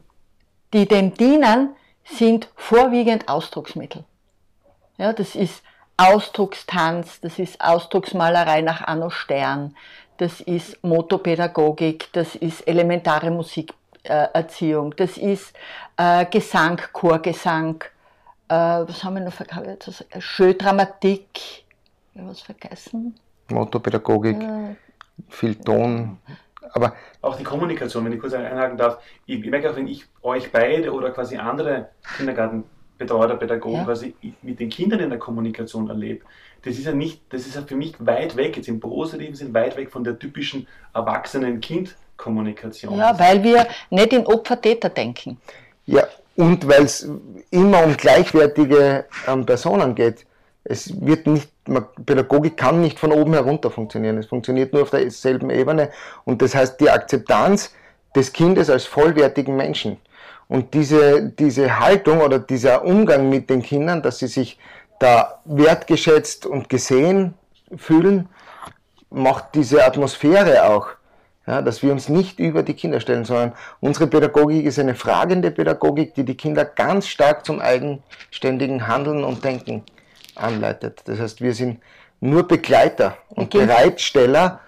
die 0.74 0.88
dem 0.88 1.14
dienen, 1.14 1.76
sind 2.04 2.50
vorwiegend 2.56 3.28
Ausdrucksmittel. 3.28 4.04
Ja, 4.98 5.14
das 5.14 5.36
ist 5.36 5.64
Ausdruckstanz, 5.98 7.22
das 7.22 7.40
ist 7.40 7.62
Ausdrucksmalerei 7.62 8.62
nach 8.62 8.82
Anno 8.82 9.10
Stern, 9.10 9.76
das 10.18 10.42
ist 10.42 10.84
Motopädagogik, 10.84 12.10
das 12.14 12.36
ist 12.36 12.68
elementare 12.68 13.32
Musikerziehung, 13.32 14.96
das 14.96 15.18
ist 15.18 15.54
äh, 15.98 16.26
Gesang, 16.26 16.82
Chorgesang, 16.92 17.84
äh, 18.48 18.54
was 18.54 19.04
haben 19.04 19.16
wir 19.16 19.22
noch 19.22 19.34
vergessen? 19.34 20.06
Schöndramatik, 20.20 21.30
ich 22.14 22.22
was 22.22 22.42
vergessen. 22.42 23.16
Motopädagogik, 23.50 24.42
äh, 24.42 24.76
viel 25.30 25.56
Ton. 25.56 26.18
Aber 26.74 26.94
auch 27.22 27.36
die 27.36 27.44
Kommunikation, 27.44 28.06
wenn 28.06 28.14
ich 28.14 28.20
kurz 28.20 28.34
einhaken 28.34 28.78
darf, 28.78 29.00
ich, 29.26 29.40
ich 29.40 29.50
merke 29.50 29.72
auch, 29.72 29.76
wenn 29.76 29.88
ich 29.88 30.06
euch 30.22 30.52
beide 30.52 30.92
oder 30.92 31.12
quasi 31.12 31.38
andere 31.38 31.90
Kindergartenbetreuer 32.18 33.26
oder 33.26 33.36
Pädagogen 33.36 33.78
ja. 33.78 33.86
quasi 33.86 34.16
mit 34.42 34.60
den 34.60 34.70
Kindern 34.70 35.00
in 35.00 35.10
der 35.10 35.20
Kommunikation 35.20 35.90
erlebe, 35.90 36.24
das 36.64 36.78
ist 36.78 36.86
ja 36.86 36.94
nicht, 36.94 37.22
das 37.30 37.48
ist 37.48 37.56
ja 37.56 37.64
für 37.64 37.76
mich 37.76 37.94
weit 38.00 38.36
weg, 38.36 38.58
jetzt 38.58 38.68
im 38.68 38.80
positiven 38.80 39.36
Sinn, 39.36 39.54
weit 39.54 39.76
weg 39.76 39.92
von 39.92 40.04
der 40.04 40.20
typischen 40.20 40.68
Erwachsenen-Kind-Kommunikation. 40.94 42.98
Ja, 42.98 43.18
weil 43.18 43.44
wir 43.44 43.68
nicht 43.90 44.14
in 44.14 44.28
Opfer-Täter 44.28 44.90
denken. 44.90 45.38
Ja, 45.86 46.04
und 46.36 46.68
weil 46.68 46.84
es 46.84 47.10
immer 47.50 47.84
um 47.84 47.98
gleichwertige 47.98 49.06
ähm, 49.28 49.46
Personen 49.46 49.96
geht. 49.96 50.26
Es 50.64 51.02
wird 51.02 51.26
nicht, 51.26 51.50
Pädagogik 52.06 52.56
kann 52.56 52.82
nicht 52.82 53.00
von 53.00 53.12
oben 53.12 53.34
herunter 53.34 53.72
funktionieren. 53.72 54.18
Es 54.18 54.28
funktioniert 54.28 54.74
nur 54.74 54.84
auf 54.84 54.92
derselben 54.92 55.50
Ebene. 55.50 55.90
Und 56.24 56.42
das 56.42 56.54
heißt, 56.54 56.80
die 56.80 56.90
Akzeptanz 56.90 57.74
des 58.16 58.32
Kindes 58.32 58.70
als 58.70 58.86
vollwertigen 58.86 59.56
Menschen. 59.56 59.98
Und 60.48 60.74
diese, 60.74 61.30
diese 61.30 61.80
Haltung 61.80 62.22
oder 62.22 62.38
dieser 62.38 62.84
Umgang 62.84 63.30
mit 63.30 63.50
den 63.50 63.62
Kindern, 63.62 64.02
dass 64.02 64.20
sie 64.20 64.28
sich 64.28 64.60
da 65.00 65.40
wertgeschätzt 65.46 66.46
und 66.46 66.70
gesehen 66.70 67.34
fühlen, 67.78 68.30
macht 69.10 69.56
diese 69.56 69.84
Atmosphäre 69.84 70.66
auch, 70.66 70.90
ja, 71.48 71.62
dass 71.62 71.82
wir 71.82 71.92
uns 71.92 72.08
nicht 72.08 72.40
über 72.40 72.62
die 72.64 72.76
Kinder 72.76 73.00
stellen, 73.00 73.26
sondern 73.26 73.54
unsere 73.80 74.08
Pädagogik 74.08 74.66
ist 74.66 74.78
eine 74.78 74.94
fragende 74.94 75.50
Pädagogik, 75.50 76.14
die 76.14 76.24
die 76.24 76.36
Kinder 76.36 76.66
ganz 76.66 77.08
stark 77.08 77.46
zum 77.46 77.60
eigenständigen 77.60 78.88
Handeln 78.88 79.24
und 79.24 79.44
Denken 79.44 79.84
anleitet. 80.36 81.02
Das 81.06 81.20
heißt, 81.20 81.42
wir 81.42 81.54
sind 81.54 81.82
nur 82.20 82.48
Begleiter 82.48 83.18
und 83.30 83.54
okay. 83.56 83.66
Bereitsteller 83.66 84.60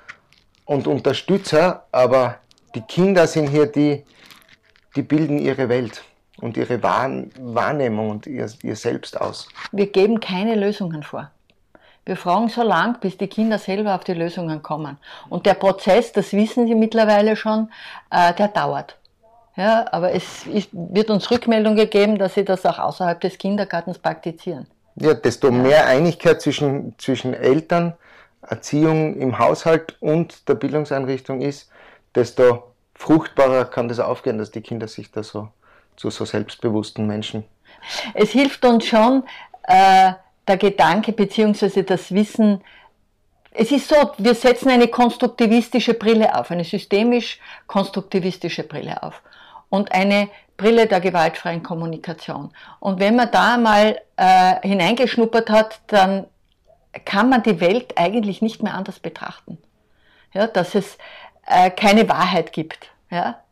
und 0.65 0.87
Unterstützer, 0.87 1.85
aber 1.91 2.37
die 2.75 2.81
Kinder 2.81 3.27
sind 3.27 3.47
hier 3.47 3.67
die, 3.67 4.03
die 4.95 5.03
bilden 5.03 5.39
ihre 5.39 5.69
Welt 5.69 6.03
und 6.41 6.57
ihre 6.57 6.81
Wahrnehmung 6.81 8.09
und 8.09 8.27
ihr, 8.27 8.49
ihr 8.63 8.75
Selbst 8.75 9.19
aus. 9.19 9.47
Wir 9.71 9.87
geben 9.87 10.19
keine 10.19 10.55
Lösungen 10.55 11.03
vor. 11.03 11.29
Wir 12.05 12.17
fragen 12.17 12.49
so 12.49 12.63
lang, 12.63 12.99
bis 12.99 13.17
die 13.17 13.27
Kinder 13.27 13.57
selber 13.57 13.95
auf 13.95 14.03
die 14.03 14.13
Lösungen 14.13 14.61
kommen. 14.61 14.97
Und 15.29 15.45
der 15.45 15.53
Prozess, 15.53 16.11
das 16.11 16.33
wissen 16.33 16.67
Sie 16.67 16.75
mittlerweile 16.75 17.37
schon, 17.37 17.69
äh, 18.11 18.33
der 18.33 18.49
dauert. 18.49 18.97
Ja, 19.55 19.85
aber 19.91 20.11
es 20.11 20.45
wird 20.71 21.09
uns 21.09 21.29
Rückmeldung 21.29 21.75
gegeben, 21.75 22.17
dass 22.17 22.33
sie 22.33 22.43
das 22.43 22.65
auch 22.65 22.79
außerhalb 22.79 23.21
des 23.21 23.37
Kindergartens 23.37 23.99
praktizieren. 23.99 24.65
Ja, 24.95 25.13
desto 25.13 25.51
mehr 25.51 25.87
Einigkeit 25.87 26.41
zwischen, 26.41 26.95
zwischen 26.97 27.33
Eltern, 27.33 27.93
Erziehung 28.41 29.15
im 29.15 29.39
Haushalt 29.39 29.97
und 30.01 30.47
der 30.47 30.55
Bildungseinrichtung 30.55 31.41
ist, 31.41 31.69
desto 32.13 32.73
fruchtbarer 32.95 33.65
kann 33.65 33.87
das 33.87 33.99
aufgehen, 33.99 34.37
dass 34.37 34.51
die 34.51 34.61
Kinder 34.61 34.87
sich 34.87 35.11
da 35.11 35.23
so 35.23 35.49
zu 35.95 36.09
so 36.09 36.25
selbstbewussten 36.25 37.07
Menschen. 37.07 37.43
Es 38.13 38.31
hilft 38.31 38.65
uns 38.65 38.85
schon 38.85 39.23
äh, 39.63 40.13
der 40.47 40.57
Gedanke 40.57 41.11
bzw. 41.11 41.83
das 41.83 42.13
Wissen, 42.13 42.61
es 43.55 43.71
ist 43.71 43.87
so, 43.87 43.95
wir 44.17 44.33
setzen 44.33 44.69
eine 44.69 44.87
konstruktivistische 44.87 45.93
Brille 45.93 46.35
auf, 46.35 46.49
eine 46.49 46.63
systemisch-konstruktivistische 46.63 48.63
Brille 48.63 49.03
auf 49.03 49.21
und 49.69 49.91
eine 49.91 50.27
Brille 50.57 50.87
der 50.87 51.01
gewaltfreien 51.01 51.63
Kommunikation. 51.63 52.51
Und 52.79 52.99
wenn 52.99 53.15
man 53.15 53.31
da 53.31 53.57
mal 53.57 53.99
äh, 54.17 54.67
hineingeschnuppert 54.67 55.49
hat, 55.49 55.79
dann 55.87 56.25
kann 57.05 57.29
man 57.29 57.43
die 57.43 57.59
Welt 57.59 57.97
eigentlich 57.97 58.41
nicht 58.41 58.61
mehr 58.61 58.75
anders 58.75 58.99
betrachten. 58.99 59.57
Ja, 60.33 60.47
dass 60.47 60.75
es 60.75 60.97
äh, 61.47 61.69
keine 61.69 62.07
Wahrheit 62.09 62.53
gibt. 62.53 62.89
Ja? 63.09 63.43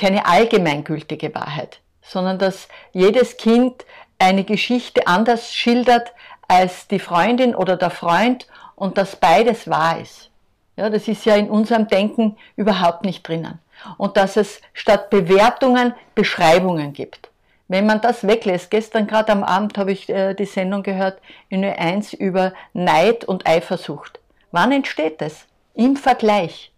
keine 0.00 0.24
allgemeingültige 0.24 1.34
Wahrheit, 1.34 1.80
sondern 2.00 2.38
dass 2.38 2.68
jedes 2.92 3.36
Kind 3.36 3.84
eine 4.18 4.44
Geschichte 4.44 5.06
anders 5.06 5.52
schildert 5.52 6.12
als 6.48 6.88
die 6.88 6.98
Freundin 6.98 7.54
oder 7.54 7.76
der 7.76 7.90
Freund 7.90 8.46
und 8.74 8.96
dass 8.96 9.16
beides 9.16 9.68
wahr 9.68 10.00
ist. 10.00 10.30
Ja, 10.76 10.88
das 10.88 11.06
ist 11.06 11.26
ja 11.26 11.36
in 11.36 11.50
unserem 11.50 11.86
Denken 11.86 12.38
überhaupt 12.56 13.04
nicht 13.04 13.28
drinnen. 13.28 13.58
Und 13.96 14.16
dass 14.16 14.36
es 14.36 14.60
statt 14.72 15.10
Bewertungen 15.10 15.94
Beschreibungen 16.14 16.92
gibt. 16.92 17.30
Wenn 17.68 17.86
man 17.86 18.00
das 18.00 18.26
weglässt, 18.26 18.70
gestern 18.70 19.06
gerade 19.06 19.30
am 19.30 19.44
Abend 19.44 19.78
habe 19.78 19.92
ich 19.92 20.08
äh, 20.08 20.34
die 20.34 20.44
Sendung 20.44 20.82
gehört 20.82 21.20
in 21.48 21.64
Ö1 21.64 22.16
über 22.16 22.52
Neid 22.72 23.24
und 23.24 23.46
Eifersucht. 23.46 24.18
Wann 24.50 24.72
entsteht 24.72 25.20
das? 25.20 25.46
Im 25.74 25.96
Vergleich. 25.96 26.72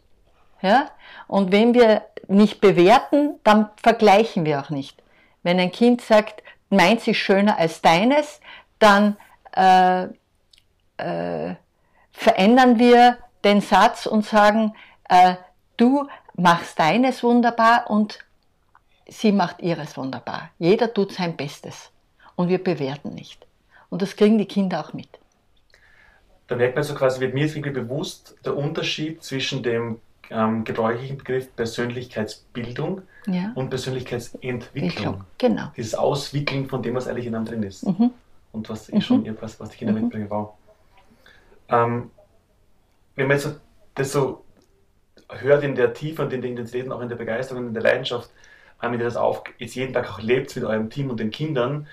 Ja? 0.61 0.90
Und 1.28 1.50
wenn 1.50 1.73
wir 1.73 2.02
nicht 2.28 2.61
bewerten, 2.61 3.40
dann 3.42 3.71
vergleichen 3.82 4.44
wir 4.44 4.61
auch 4.61 4.71
nicht. 4.71 5.02
Wenn 5.42 5.59
ein 5.59 5.73
Kind 5.73 6.02
sagt, 6.02 6.42
meins 6.68 7.06
ist 7.06 7.16
schöner 7.16 7.59
als 7.59 7.80
deines, 7.80 8.40
dann 8.78 9.16
äh, 9.56 10.04
äh, 10.99 11.54
verändern 12.12 12.78
wir 12.78 13.18
den 13.44 13.61
Satz 13.61 14.06
und 14.06 14.25
sagen, 14.25 14.75
äh, 15.09 15.37
du 15.76 16.06
machst 16.35 16.79
deines 16.79 17.23
wunderbar 17.23 17.91
und 17.91 18.19
sie 19.09 19.33
macht 19.33 19.61
ihres 19.61 19.97
wunderbar. 19.97 20.51
Jeder 20.59 20.93
tut 20.93 21.12
sein 21.12 21.37
Bestes 21.37 21.91
und 22.37 22.49
wir 22.49 22.62
bewerten 22.62 23.11
nicht. 23.15 23.47
Und 23.91 24.03
das 24.03 24.17
kriegen 24.17 24.39
die 24.39 24.47
Kinder 24.47 24.81
auch 24.81 24.93
mit. 24.93 25.09
Da 26.49 26.57
merkt 26.57 26.75
man 26.75 26.85
so 26.85 26.95
quasi, 26.95 27.21
wird 27.21 27.35
mir 27.35 27.45
jetzt 27.45 27.55
wirklich 27.55 27.75
bewusst 27.75 28.37
der 28.45 28.57
Unterschied 28.57 29.23
zwischen 29.23 29.62
dem 29.62 30.01
ähm, 30.31 30.65
gebräuchlichen 30.65 31.19
Begriff 31.19 31.55
Persönlichkeitsbildung 31.55 33.03
ja. 33.27 33.53
und 33.55 33.71
Persönlichkeitsentwicklung. 33.71 35.25
Genau. 35.39 35.67
Dieses 35.77 35.95
Auswickeln 35.95 36.69
von 36.69 36.83
dem, 36.83 36.95
was 36.95 37.07
eigentlich 37.07 37.27
in 37.27 37.35
einem 37.35 37.45
drin 37.45 37.62
ist. 37.62 37.87
Mhm. 37.87 38.11
Und 38.53 38.69
was, 38.69 38.91
mhm. 38.91 39.01
schon, 39.01 39.37
was, 39.41 39.61
was 39.61 39.71
die 39.71 39.79
Kinder 39.79 39.95
mhm. 39.95 40.03
mitbringen. 40.03 40.31
Wow. 40.31 40.55
Ähm, 41.69 42.11
wenn 43.15 43.29
man 43.29 43.37
jetzt 43.37 43.61
das 43.95 44.12
so 44.12 44.45
hört 45.41 45.65
in 45.65 45.75
der 45.75 45.93
Tiefe 45.95 46.23
und 46.23 46.33
in 46.33 46.41
der 46.41 46.51
Intensität 46.51 46.87
und 46.87 46.93
auch 46.93 47.01
in 47.01 47.09
der 47.09 47.17
Begeisterung 47.17 47.62
und 47.62 47.69
in 47.69 47.75
der 47.75 47.83
Leidenschaft, 47.83 48.31
wenn 48.81 48.93
ihr 48.93 48.99
das 48.99 49.17
auf, 49.17 49.45
jetzt 49.59 49.75
jeden 49.75 49.93
Tag 49.93 50.11
auch 50.11 50.21
lebt 50.21 50.55
mit 50.57 50.65
eurem 50.65 50.91
Team 50.91 51.11
und 51.11 51.21
den 51.21 51.31
Kindern, 51.31 51.87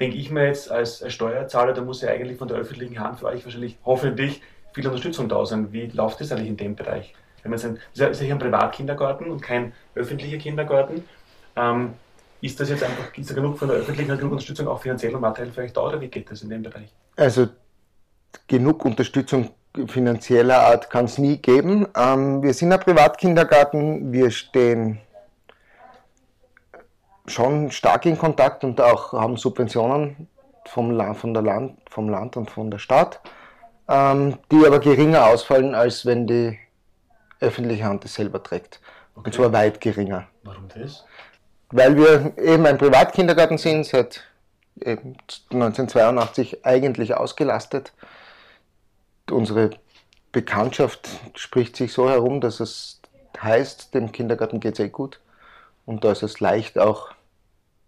denke 0.00 0.16
ich 0.16 0.30
mir 0.30 0.46
jetzt 0.46 0.70
als, 0.70 1.04
Steuerzahler, 1.12 1.72
da 1.72 1.82
muss 1.82 2.02
ja 2.02 2.10
eigentlich 2.10 2.38
von 2.38 2.48
der 2.48 2.58
öffentlichen 2.58 2.98
Hand 2.98 3.20
für 3.20 3.26
euch 3.26 3.44
wahrscheinlich 3.44 3.78
hoffentlich 3.84 4.42
viel 4.72 4.86
Unterstützung 4.86 5.28
da 5.28 5.44
sein. 5.46 5.72
Wie 5.72 5.86
läuft 5.86 6.20
das 6.20 6.32
eigentlich 6.32 6.48
in 6.48 6.56
dem 6.56 6.76
Bereich? 6.76 7.14
Wenn 7.42 7.50
man 7.50 7.58
sagt, 7.58 7.78
ist 7.94 8.20
ja 8.20 8.24
hier 8.26 8.34
ein 8.34 8.40
Privatkindergarten 8.40 9.30
und 9.30 9.40
kein 9.40 9.72
öffentlicher 9.94 10.38
Kindergarten. 10.38 11.04
Ähm, 11.54 11.94
ist 12.40 12.60
das 12.60 12.68
jetzt 12.68 12.82
einfach, 12.82 13.16
ist 13.16 13.30
da 13.30 13.34
genug 13.34 13.58
von 13.58 13.68
der 13.68 13.78
öffentlichen 13.78 14.16
genug 14.16 14.32
Unterstützung 14.32 14.68
auch 14.68 14.80
finanziell 14.80 15.14
und 15.14 15.20
materiell 15.20 15.52
für 15.52 15.62
euch 15.62 15.72
da 15.72 15.82
oder 15.82 16.00
wie 16.00 16.08
geht 16.08 16.30
das 16.30 16.42
in 16.42 16.50
dem 16.50 16.62
Bereich? 16.62 16.92
Also 17.16 17.48
genug 18.46 18.84
Unterstützung 18.84 19.50
finanzieller 19.86 20.58
Art 20.58 20.90
kann 20.90 21.04
es 21.04 21.18
nie 21.18 21.38
geben. 21.38 21.86
Ähm, 21.96 22.42
wir 22.42 22.54
sind 22.54 22.72
ein 22.72 22.80
Privatkindergarten, 22.80 24.12
wir 24.12 24.30
stehen 24.30 25.00
schon 27.26 27.70
stark 27.70 28.06
in 28.06 28.18
Kontakt 28.18 28.64
und 28.64 28.80
auch 28.80 29.12
haben 29.12 29.36
Subventionen 29.36 30.28
vom 30.66 30.90
Land, 30.90 31.16
von 31.18 31.34
der 31.34 31.42
Land, 31.42 31.78
vom 31.90 32.08
Land 32.08 32.36
und 32.36 32.50
von 32.50 32.70
der 32.70 32.78
Stadt, 32.78 33.20
ähm, 33.88 34.38
die 34.50 34.64
aber 34.66 34.80
geringer 34.80 35.26
ausfallen, 35.26 35.74
als 35.74 36.06
wenn 36.06 36.26
die 36.26 36.58
öffentliche 37.40 37.84
Hand 37.84 38.04
es 38.04 38.14
selber 38.14 38.42
trägt. 38.42 38.80
Okay. 39.14 39.26
Und 39.26 39.34
zwar 39.34 39.52
weit 39.52 39.80
geringer. 39.80 40.26
Warum 40.42 40.68
das? 40.68 41.04
Weil 41.70 41.96
wir 41.96 42.32
eben 42.38 42.66
ein 42.66 42.78
Privatkindergarten 42.78 43.58
sind, 43.58 43.86
seit 43.86 44.22
1982 44.84 46.64
eigentlich 46.64 47.14
ausgelastet 47.14 47.92
unsere 49.30 49.70
Bekanntschaft 50.32 51.08
spricht 51.34 51.76
sich 51.76 51.92
so 51.92 52.08
herum, 52.08 52.40
dass 52.40 52.60
es 52.60 53.00
heißt, 53.40 53.94
dem 53.94 54.12
Kindergarten 54.12 54.60
geht 54.60 54.74
es 54.74 54.80
eh 54.80 54.88
gut. 54.88 55.20
Und 55.84 56.04
da 56.04 56.12
ist 56.12 56.22
es 56.22 56.40
leicht 56.40 56.78
auch 56.78 57.10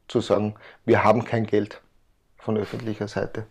zu 0.07 0.21
sagen, 0.21 0.55
wir 0.85 1.05
haben 1.05 1.25
kein 1.25 1.47
Geld 1.47 1.81
von 2.39 2.57
öffentlicher 2.57 3.09
Seite. 3.09 3.47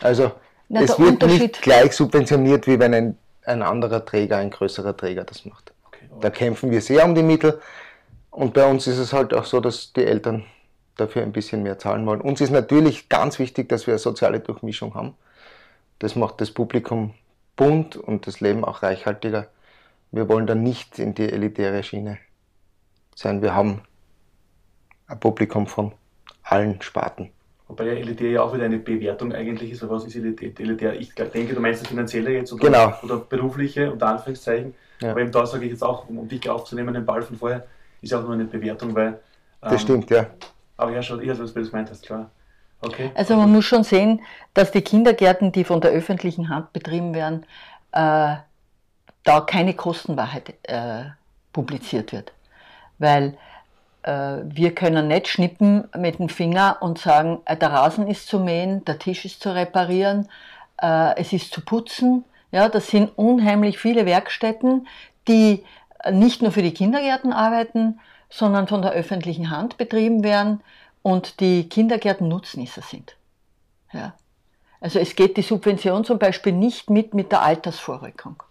Also 0.00 0.32
Na, 0.68 0.80
es 0.80 0.98
wird 0.98 1.22
nicht 1.22 1.62
gleich 1.62 1.92
subventioniert, 1.92 2.66
wie 2.66 2.78
wenn 2.78 2.94
ein, 2.94 3.18
ein 3.44 3.62
anderer 3.62 4.04
Träger, 4.04 4.38
ein 4.38 4.50
größerer 4.50 4.96
Träger 4.96 5.24
das 5.24 5.44
macht. 5.44 5.72
Okay, 5.84 6.08
Da 6.20 6.30
kämpfen 6.30 6.70
wir 6.70 6.80
sehr 6.80 7.04
um 7.04 7.14
die 7.14 7.22
Mittel. 7.22 7.60
Und 8.30 8.54
bei 8.54 8.64
uns 8.64 8.86
ist 8.86 8.98
es 8.98 9.12
halt 9.12 9.34
auch 9.34 9.44
so, 9.44 9.60
dass 9.60 9.92
die 9.92 10.04
Eltern 10.04 10.44
dafür 10.96 11.22
ein 11.22 11.32
bisschen 11.32 11.62
mehr 11.62 11.78
zahlen 11.78 12.06
wollen. 12.06 12.20
Uns 12.20 12.40
ist 12.40 12.50
natürlich 12.50 13.08
ganz 13.08 13.38
wichtig, 13.38 13.68
dass 13.68 13.86
wir 13.86 13.94
eine 13.94 13.98
soziale 13.98 14.40
Durchmischung 14.40 14.94
haben. 14.94 15.14
Das 16.02 16.16
macht 16.16 16.40
das 16.40 16.50
Publikum 16.50 17.14
bunt 17.54 17.94
und 17.94 18.26
das 18.26 18.40
Leben 18.40 18.64
auch 18.64 18.82
reichhaltiger. 18.82 19.46
Wir 20.10 20.28
wollen 20.28 20.48
da 20.48 20.56
nicht 20.56 20.98
in 20.98 21.14
die 21.14 21.30
elitäre 21.30 21.84
Schiene 21.84 22.18
sein. 23.14 23.40
Wir 23.40 23.54
haben 23.54 23.82
ein 25.06 25.20
Publikum 25.20 25.68
von 25.68 25.92
allen 26.42 26.82
Sparten. 26.82 27.30
Wobei 27.68 27.86
ja 27.86 27.92
elitär 27.92 28.30
ja 28.30 28.42
auch 28.42 28.52
wieder 28.52 28.64
eine 28.64 28.78
Bewertung 28.78 29.32
eigentlich 29.32 29.70
ist. 29.70 29.88
was 29.88 30.04
ist 30.04 30.16
elitär? 30.16 30.98
Ich 30.98 31.14
denke, 31.14 31.54
du 31.54 31.60
meinst 31.60 31.82
das 31.82 31.88
Finanzielle 31.88 32.32
jetzt 32.32 32.52
oder, 32.52 32.64
genau. 32.64 32.94
oder 33.04 33.18
berufliche, 33.18 33.92
unter 33.92 34.08
Anführungszeichen. 34.08 34.74
Ja. 35.00 35.12
Aber 35.12 35.20
eben 35.20 35.30
da 35.30 35.46
sage 35.46 35.66
ich 35.66 35.70
jetzt 35.70 35.84
auch, 35.84 36.08
um 36.08 36.26
dich 36.26 36.50
aufzunehmen, 36.50 36.94
den 36.94 37.06
Ball 37.06 37.22
von 37.22 37.36
vorher, 37.36 37.64
ist 38.00 38.10
ja 38.10 38.18
auch 38.18 38.24
nur 38.24 38.32
eine 38.32 38.46
Bewertung, 38.46 38.92
weil. 38.96 39.06
Ähm, 39.06 39.18
das 39.60 39.82
stimmt, 39.82 40.10
ja. 40.10 40.26
Aber 40.76 40.90
ja, 40.90 41.00
schon, 41.00 41.22
ich 41.22 41.28
weiß, 41.28 41.38
was 41.38 41.54
du 41.54 41.62
meintest, 41.70 42.04
klar. 42.04 42.28
Okay. 42.82 43.10
Also 43.14 43.36
man 43.36 43.50
muss 43.50 43.64
schon 43.64 43.84
sehen, 43.84 44.20
dass 44.54 44.72
die 44.72 44.82
Kindergärten, 44.82 45.52
die 45.52 45.64
von 45.64 45.80
der 45.80 45.92
öffentlichen 45.92 46.48
Hand 46.48 46.72
betrieben 46.72 47.14
werden, 47.14 47.46
äh, 47.92 48.36
da 49.24 49.40
keine 49.46 49.74
Kostenwahrheit 49.74 50.54
äh, 50.64 51.04
publiziert 51.52 52.12
wird. 52.12 52.32
Weil 52.98 53.36
äh, 54.02 54.38
wir 54.44 54.74
können 54.74 55.06
nicht 55.06 55.28
schnippen 55.28 55.88
mit 55.96 56.18
dem 56.18 56.28
Finger 56.28 56.78
und 56.80 56.98
sagen, 56.98 57.38
äh, 57.44 57.56
der 57.56 57.72
Rasen 57.72 58.08
ist 58.08 58.26
zu 58.26 58.40
mähen, 58.40 58.84
der 58.84 58.98
Tisch 58.98 59.24
ist 59.24 59.40
zu 59.40 59.54
reparieren, 59.54 60.28
äh, 60.80 61.16
es 61.16 61.32
ist 61.32 61.52
zu 61.52 61.60
putzen. 61.60 62.24
Ja, 62.50 62.68
das 62.68 62.88
sind 62.88 63.16
unheimlich 63.16 63.78
viele 63.78 64.06
Werkstätten, 64.06 64.88
die 65.28 65.64
nicht 66.10 66.42
nur 66.42 66.50
für 66.50 66.62
die 66.62 66.74
Kindergärten 66.74 67.32
arbeiten, 67.32 68.00
sondern 68.28 68.66
von 68.66 68.82
der 68.82 68.90
öffentlichen 68.90 69.50
Hand 69.50 69.76
betrieben 69.76 70.24
werden 70.24 70.60
und 71.02 71.40
die 71.40 71.68
Kindergärten 71.68 72.28
Nutznießer 72.28 72.82
sind. 72.82 73.16
Ja. 73.92 74.14
Also 74.80 74.98
es 74.98 75.14
geht 75.14 75.36
die 75.36 75.42
Subvention 75.42 76.04
zum 76.04 76.18
Beispiel 76.18 76.52
nicht 76.52 76.90
mit 76.90 77.14
mit 77.14 77.30
der 77.30 77.42
Altersvorrückung. 77.42 78.42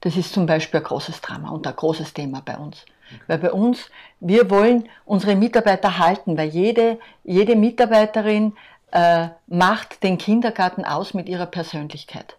Das 0.00 0.16
ist 0.16 0.32
zum 0.32 0.46
Beispiel 0.46 0.80
ein 0.80 0.84
großes 0.84 1.20
Drama 1.20 1.50
und 1.50 1.66
ein 1.66 1.76
großes 1.76 2.14
Thema 2.14 2.40
bei 2.40 2.56
uns. 2.56 2.86
Okay. 3.10 3.20
Weil 3.26 3.38
bei 3.38 3.52
uns, 3.52 3.90
wir 4.20 4.48
wollen 4.48 4.88
unsere 5.04 5.36
Mitarbeiter 5.36 5.98
halten, 5.98 6.38
weil 6.38 6.48
jede, 6.48 6.98
jede 7.24 7.56
Mitarbeiterin 7.56 8.56
äh, 8.92 9.28
macht 9.46 10.02
den 10.02 10.16
Kindergarten 10.16 10.84
aus 10.84 11.12
mit 11.12 11.28
ihrer 11.28 11.46
Persönlichkeit. 11.46 12.36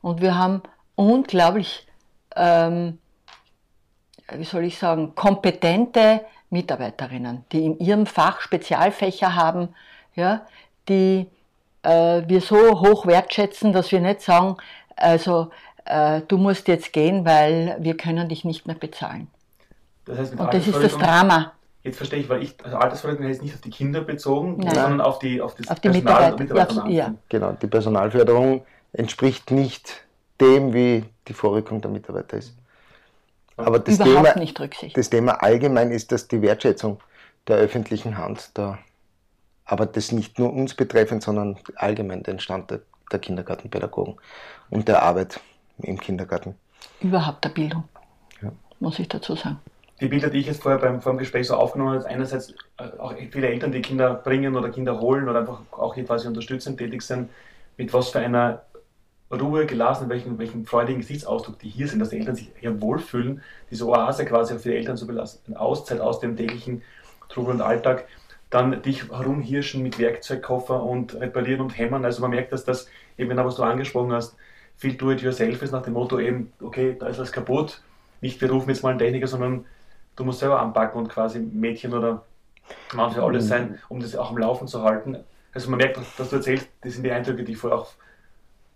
Und 0.00 0.20
wir 0.20 0.36
haben 0.38 0.62
unglaublich, 0.94 1.86
ähm, 2.34 2.98
wie 4.32 4.44
soll 4.44 4.64
ich 4.64 4.78
sagen, 4.78 5.14
kompetente 5.14 6.24
Mitarbeiterinnen, 6.50 7.44
die 7.52 7.64
in 7.64 7.78
ihrem 7.78 8.06
Fach 8.06 8.40
Spezialfächer 8.40 9.34
haben, 9.34 9.68
ja, 10.14 10.46
die 10.88 11.26
äh, 11.82 12.22
wir 12.26 12.40
so 12.40 12.80
hoch 12.80 13.06
wertschätzen, 13.06 13.72
dass 13.72 13.92
wir 13.92 14.00
nicht 14.00 14.20
sagen, 14.20 14.56
also 14.96 15.50
äh, 15.84 16.20
du 16.26 16.36
musst 16.36 16.68
jetzt 16.68 16.92
gehen, 16.92 17.24
weil 17.24 17.76
wir 17.80 17.96
können 17.96 18.28
dich 18.28 18.44
nicht 18.44 18.66
mehr 18.66 18.76
bezahlen. 18.76 19.28
Das 20.04 20.18
heißt, 20.18 20.38
Und 20.38 20.52
das 20.52 20.66
ist 20.66 20.82
das 20.82 20.98
Drama. 20.98 21.52
Jetzt 21.82 21.96
verstehe 21.96 22.18
ich, 22.18 22.28
weil 22.28 22.42
ich, 22.42 22.54
also 22.62 22.76
Altersversorgung 22.76 23.26
heißt 23.26 23.42
nicht 23.42 23.54
auf 23.54 23.60
die 23.62 23.70
Kinder 23.70 24.02
bezogen, 24.02 24.58
Nein. 24.58 24.74
sondern 24.74 25.00
auf 25.00 25.18
die, 25.18 25.40
auf 25.40 25.54
das 25.54 25.68
auf 25.68 25.80
die 25.80 25.88
Personal, 25.88 26.32
Mitarbeiter. 26.32 26.54
Mitarbeiter 26.54 26.90
ja, 26.90 27.06
ja. 27.06 27.14
Genau, 27.28 27.52
die 27.52 27.66
Personalförderung 27.66 28.62
entspricht 28.92 29.50
nicht 29.50 30.04
dem, 30.40 30.74
wie 30.74 31.04
die 31.28 31.32
Vorrückung 31.32 31.80
der 31.80 31.90
Mitarbeiter 31.90 32.36
ist. 32.36 32.54
Aber 33.64 33.78
das 33.78 33.98
Thema, 33.98 34.34
das 34.94 35.10
Thema 35.10 35.42
allgemein 35.42 35.90
ist, 35.90 36.12
dass 36.12 36.28
die 36.28 36.42
Wertschätzung 36.42 37.00
der 37.46 37.56
öffentlichen 37.56 38.18
Hand 38.18 38.50
da, 38.54 38.78
aber 39.64 39.86
das 39.86 40.12
nicht 40.12 40.38
nur 40.38 40.52
uns 40.52 40.74
betreffend, 40.74 41.22
sondern 41.22 41.58
allgemein 41.76 42.22
den 42.22 42.40
Stand 42.40 42.70
der, 42.70 42.80
der 43.12 43.18
Kindergartenpädagogen 43.18 44.16
und 44.70 44.88
der 44.88 45.02
Arbeit 45.02 45.40
im 45.78 45.98
Kindergarten. 45.98 46.54
Überhaupt 47.00 47.44
der 47.44 47.50
Bildung, 47.50 47.84
ja. 48.42 48.52
muss 48.78 48.98
ich 48.98 49.08
dazu 49.08 49.34
sagen. 49.34 49.58
Die 50.00 50.08
Bilder, 50.08 50.30
die 50.30 50.38
ich 50.38 50.46
jetzt 50.46 50.62
vorher 50.62 50.80
beim, 50.80 51.02
vor 51.02 51.12
dem 51.12 51.18
Gespräch 51.18 51.46
so 51.46 51.54
aufgenommen 51.54 51.98
habe, 51.98 52.06
einerseits 52.06 52.54
äh, 52.78 52.84
auch 52.98 53.14
viele 53.30 53.48
Eltern, 53.48 53.70
die 53.70 53.82
Kinder 53.82 54.14
bringen 54.14 54.56
oder 54.56 54.70
Kinder 54.70 54.98
holen 54.98 55.28
oder 55.28 55.40
einfach 55.40 55.60
auch 55.72 55.94
hier 55.94 56.04
quasi 56.04 56.26
unterstützend 56.26 56.78
tätig 56.78 57.02
sind, 57.02 57.28
mit 57.76 57.92
was 57.92 58.08
für 58.08 58.20
einer 58.20 58.62
Ruhe, 59.30 59.66
gelassen, 59.66 60.08
welchen, 60.08 60.38
welchen 60.38 60.66
freudigen 60.66 61.00
Gesichtsausdruck 61.00 61.58
die 61.58 61.68
hier 61.68 61.86
sind, 61.86 62.00
dass 62.00 62.10
die 62.10 62.18
Eltern 62.18 62.34
sich 62.34 62.50
hier 62.58 62.80
wohlfühlen, 62.80 63.42
diese 63.70 63.86
Oase 63.86 64.24
quasi 64.24 64.58
für 64.58 64.70
die 64.70 64.76
Eltern 64.76 64.96
zu 64.96 65.06
belassen, 65.06 65.40
eine 65.46 65.60
Auszeit 65.60 66.00
aus 66.00 66.18
dem 66.18 66.36
täglichen 66.36 66.82
Trubel 67.28 67.54
und 67.54 67.60
Alltag, 67.60 68.06
dann 68.50 68.82
dich 68.82 69.08
herumhirschen 69.08 69.82
mit 69.82 69.98
Werkzeugkoffer 69.98 70.82
und 70.82 71.14
reparieren 71.14 71.60
und 71.60 71.78
hämmern. 71.78 72.04
Also 72.04 72.20
man 72.20 72.32
merkt, 72.32 72.52
dass 72.52 72.64
das 72.64 72.88
eben 73.16 73.30
genau, 73.30 73.44
was 73.44 73.54
du 73.54 73.62
angesprochen 73.62 74.12
hast, 74.12 74.36
viel 74.76 74.94
Do-it-yourself 74.94 75.62
ist 75.62 75.70
nach 75.70 75.82
dem 75.82 75.92
Motto 75.92 76.18
eben, 76.18 76.52
okay, 76.60 76.96
da 76.98 77.06
ist 77.06 77.20
was 77.20 77.30
kaputt, 77.30 77.82
nicht 78.20 78.40
wir 78.40 78.50
rufen 78.50 78.70
jetzt 78.70 78.82
mal 78.82 78.90
einen 78.90 78.98
Techniker, 78.98 79.28
sondern 79.28 79.64
du 80.16 80.24
musst 80.24 80.40
selber 80.40 80.60
anpacken 80.60 80.98
und 80.98 81.08
quasi 81.08 81.38
Mädchen 81.38 81.94
oder 81.94 82.24
Mann 82.94 83.12
für 83.12 83.22
alles 83.22 83.46
sein, 83.46 83.78
um 83.88 84.00
das 84.00 84.16
auch 84.16 84.30
am 84.30 84.38
Laufen 84.38 84.66
zu 84.66 84.82
halten. 84.82 85.18
Also 85.52 85.70
man 85.70 85.78
merkt, 85.78 85.98
dass 86.18 86.30
du 86.30 86.36
erzählst, 86.36 86.68
das 86.82 86.94
sind 86.94 87.04
die 87.04 87.10
Eindrücke, 87.10 87.44
die 87.44 87.52
ich 87.52 87.58
vorher 87.58 87.78
auch 87.78 87.92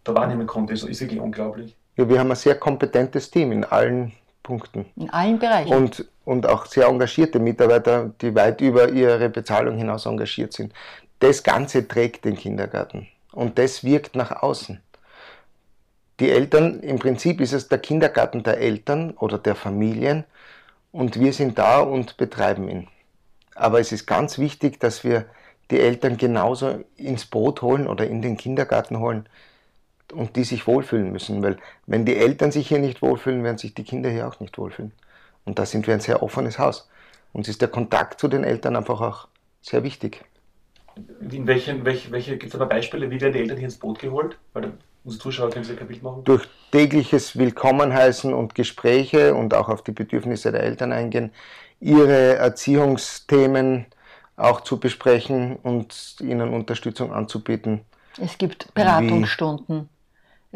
da 0.05 0.15
wahrnehmen 0.15 0.47
konnte. 0.47 0.73
Das 0.73 0.85
ist 0.85 1.01
wirklich 1.01 1.21
unglaublich. 1.21 1.77
Ja, 1.97 2.09
wir 2.09 2.19
haben 2.19 2.31
ein 2.31 2.37
sehr 2.37 2.57
kompetentes 2.57 3.31
Team 3.31 3.53
in 3.53 3.65
allen 3.65 4.13
Punkten. 4.43 4.87
In 4.97 5.11
allen 5.11 5.39
Bereichen. 5.39 5.73
Und, 5.73 6.07
und 6.25 6.47
auch 6.47 6.67
sehr 6.67 6.87
engagierte 6.87 7.39
Mitarbeiter, 7.39 8.13
die 8.21 8.35
weit 8.35 8.61
über 8.61 8.91
ihre 8.91 9.29
Bezahlung 9.29 9.79
hinaus 9.79 10.07
engagiert 10.07 10.53
sind. 10.53 10.73
Das 11.19 11.43
Ganze 11.43 11.89
trägt 11.89 12.25
den 12.25 12.37
Kindergarten 12.37 13.09
und 13.33 13.59
das 13.59 13.83
wirkt 13.83 14.15
nach 14.15 14.43
außen. 14.43 14.81
Die 16.21 16.31
Eltern, 16.31 16.81
im 16.81 16.99
Prinzip 16.99 17.41
ist 17.41 17.53
es 17.53 17.69
der 17.69 17.79
Kindergarten 17.79 18.43
der 18.43 18.59
Eltern 18.59 19.13
oder 19.13 19.39
der 19.39 19.55
Familien 19.55 20.25
und 20.93 21.19
wir 21.19 21.33
sind 21.33 21.59
da 21.59 21.81
und 21.81 22.17
betreiben 22.17 22.69
ihn. 22.69 22.89
Aber 23.55 23.81
es 23.81 23.91
ist 23.91 24.07
ganz 24.07 24.39
wichtig, 24.39 24.79
dass 24.79 25.03
wir 25.03 25.25
die 25.71 25.81
Eltern 25.81 26.17
genauso 26.17 26.85
ins 26.97 27.25
Boot 27.25 27.63
holen 27.63 27.87
oder 27.87 28.07
in 28.07 28.21
den 28.21 28.37
Kindergarten 28.37 28.99
holen 28.99 29.29
und 30.15 30.37
die 30.37 30.45
sich 30.45 30.67
wohlfühlen 30.67 31.13
müssen. 31.13 31.43
Weil 31.43 31.59
wenn 31.87 32.05
die 32.05 32.17
Eltern 32.17 32.53
sich 32.53 32.69
hier 32.69 32.79
nicht 32.79 33.03
wohlfühlen, 33.03 33.45
werden 33.45 33.59
sich 33.59 33.75
die 33.75 33.85
Kinder 33.85 34.11
hier 34.11 34.29
auch 34.29 34.41
nicht 34.41 34.57
wohlfühlen. 34.59 34.93
Und 35.45 35.59
da 35.59 35.67
sind 35.67 35.87
wir 35.87 35.95
ein 35.95 36.01
sehr 36.01 36.23
offenes 36.23 36.59
Haus. 36.59 36.89
Uns 37.33 37.49
ist 37.49 37.61
der 37.61 37.69
Kontakt 37.69 38.21
zu 38.21 38.29
den 38.29 38.45
Eltern 38.45 38.77
einfach 38.77 39.01
auch 39.01 39.29
sehr 39.61 39.83
wichtig. 39.83 40.25
In 41.31 41.47
welchen, 41.47 41.85
welche, 41.85 42.13
welche 42.13 42.37
gibt 42.37 42.55
es 42.55 42.61
aber 42.61 42.67
Beispiele, 42.67 43.11
wie 43.11 43.21
werden 43.21 43.33
die 43.33 43.41
Eltern 43.41 43.57
hier 43.57 43.67
ins 43.67 43.79
Boot 43.79 43.99
geholt? 43.99 44.39
Weil 44.53 44.73
unsere 45.03 45.23
Zuschauer 45.23 45.51
können 45.51 45.65
sich 45.65 45.77
kein 45.77 45.89
Bild 45.89 46.03
machen. 46.03 46.23
Durch 46.25 46.47
tägliches 46.71 47.37
Willkommenheißen 47.37 48.33
und 48.33 48.55
Gespräche 48.55 49.35
und 49.35 49.55
auch 49.55 49.69
auf 49.69 49.83
die 49.83 49.93
Bedürfnisse 49.93 50.53
der 50.53 50.63
Eltern 50.63 50.93
eingehen, 50.93 51.33
ihre 51.81 52.37
Erziehungsthemen 52.37 53.87
auch 54.37 54.61
zu 54.61 54.79
besprechen 54.79 55.57
und 55.57 56.17
ihnen 56.21 56.55
Unterstützung 56.55 57.13
anzubieten. 57.13 57.81
Es 58.21 58.39
gibt 58.39 58.73
Beratungsstunden. 58.75 59.89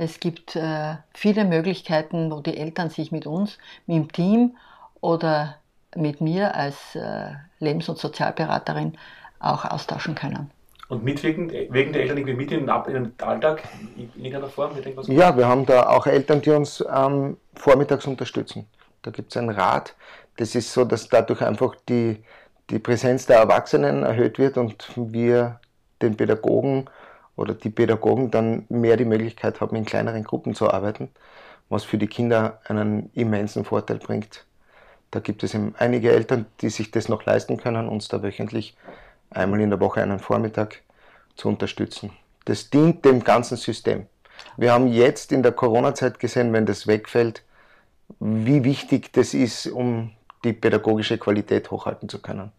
Es 0.01 0.21
gibt 0.21 0.55
äh, 0.55 0.95
viele 1.13 1.45
Möglichkeiten, 1.45 2.31
wo 2.31 2.39
die 2.39 2.57
Eltern 2.57 2.89
sich 2.89 3.11
mit 3.11 3.27
uns, 3.27 3.59
mit 3.87 3.97
dem 3.97 4.13
Team 4.13 4.57
oder 5.01 5.57
mit 5.97 6.21
mir 6.21 6.55
als 6.55 6.95
äh, 6.95 7.31
Lebens- 7.59 7.89
und 7.89 7.99
Sozialberaterin 7.99 8.97
auch 9.41 9.65
austauschen 9.65 10.15
können. 10.15 10.53
Und 10.89 11.03
mitwirken 11.03 11.51
wegen 11.51 11.93
der 11.93 12.03
Eltern 12.03 12.19
irgendwie 12.19 12.37
mit 12.37 12.53
in 12.53 12.61
den 12.61 12.71
Alltag 12.71 13.65
in 13.97 14.09
irgendeiner 14.15 14.47
Form? 14.47 14.71
Ja, 15.09 15.37
wir 15.37 15.49
haben 15.49 15.67
da 15.67 15.89
auch 15.89 16.07
Eltern, 16.07 16.43
die 16.43 16.51
uns 16.51 16.83
ähm, 16.95 17.37
vormittags 17.55 18.07
unterstützen. 18.07 18.67
Da 19.03 19.11
gibt 19.11 19.33
es 19.33 19.37
einen 19.37 19.51
Rat. 19.51 19.97
Das 20.37 20.55
ist 20.55 20.73
so, 20.73 20.85
dass 20.85 21.09
dadurch 21.09 21.43
einfach 21.43 21.75
die, 21.89 22.23
die 22.71 22.79
Präsenz 22.79 23.27
der 23.27 23.39
Erwachsenen 23.39 24.05
erhöht 24.05 24.39
wird 24.39 24.59
und 24.59 24.93
wir 24.95 25.59
den 26.01 26.17
Pädagogen 26.17 26.89
oder 27.39 27.55
die 27.55 27.71
Pädagogen 27.71 28.31
dann 28.31 28.67
mehr 28.69 28.97
die 28.97 29.05
Möglichkeit 29.05 29.61
haben, 29.61 29.77
in 29.77 29.85
kleineren 29.85 30.25
Gruppen 30.25 30.55
zu 30.55 30.71
arbeiten, 30.71 31.09
was 31.69 31.85
für 31.85 31.97
die 31.97 32.09
Kinder 32.09 32.61
einen 32.65 33.11
immensen 33.15 33.65
Vorteil 33.65 33.99
bringt. 33.99 34.45
Da 35.13 35.21
gibt 35.21 35.43
es 35.45 35.55
eben 35.55 35.75
einige 35.79 36.11
Eltern, 36.11 36.47
die 36.61 36.69
sich 36.69 36.91
das 36.91 37.09
noch 37.09 37.25
leisten 37.25 37.57
können, 37.57 37.89
uns 37.89 38.09
da 38.09 38.23
wöchentlich 38.23 38.77
einmal 39.31 39.61
in 39.61 39.71
der 39.71 39.81
Woche 39.81 40.03
einen 40.03 40.19
Vormittag 40.19 40.83
zu 41.37 41.49
unterstützen. 41.49 42.11
Das 42.45 42.71
dient 42.71 43.05
dem 43.05 43.23
ganzen 43.23 43.57
System. 43.57 44.07
Wir 44.57 44.73
haben 44.73 44.89
jetzt 44.89 45.31
in 45.31 45.45
der 45.45 45.53
Corona-Zeit 45.53 46.19
gesehen, 46.19 46.53
wenn 46.53 46.67
das 46.67 46.89
wegfällt, 46.89 47.45
wie 48.19 48.65
wichtig 48.65 49.13
das 49.13 49.33
ist, 49.33 49.67
um 49.67 50.11
die 50.43 50.53
pädagogische 50.53 51.19
Qualität 51.19 51.71
hochhalten 51.71 52.09
zu 52.09 52.21
können. 52.21 52.51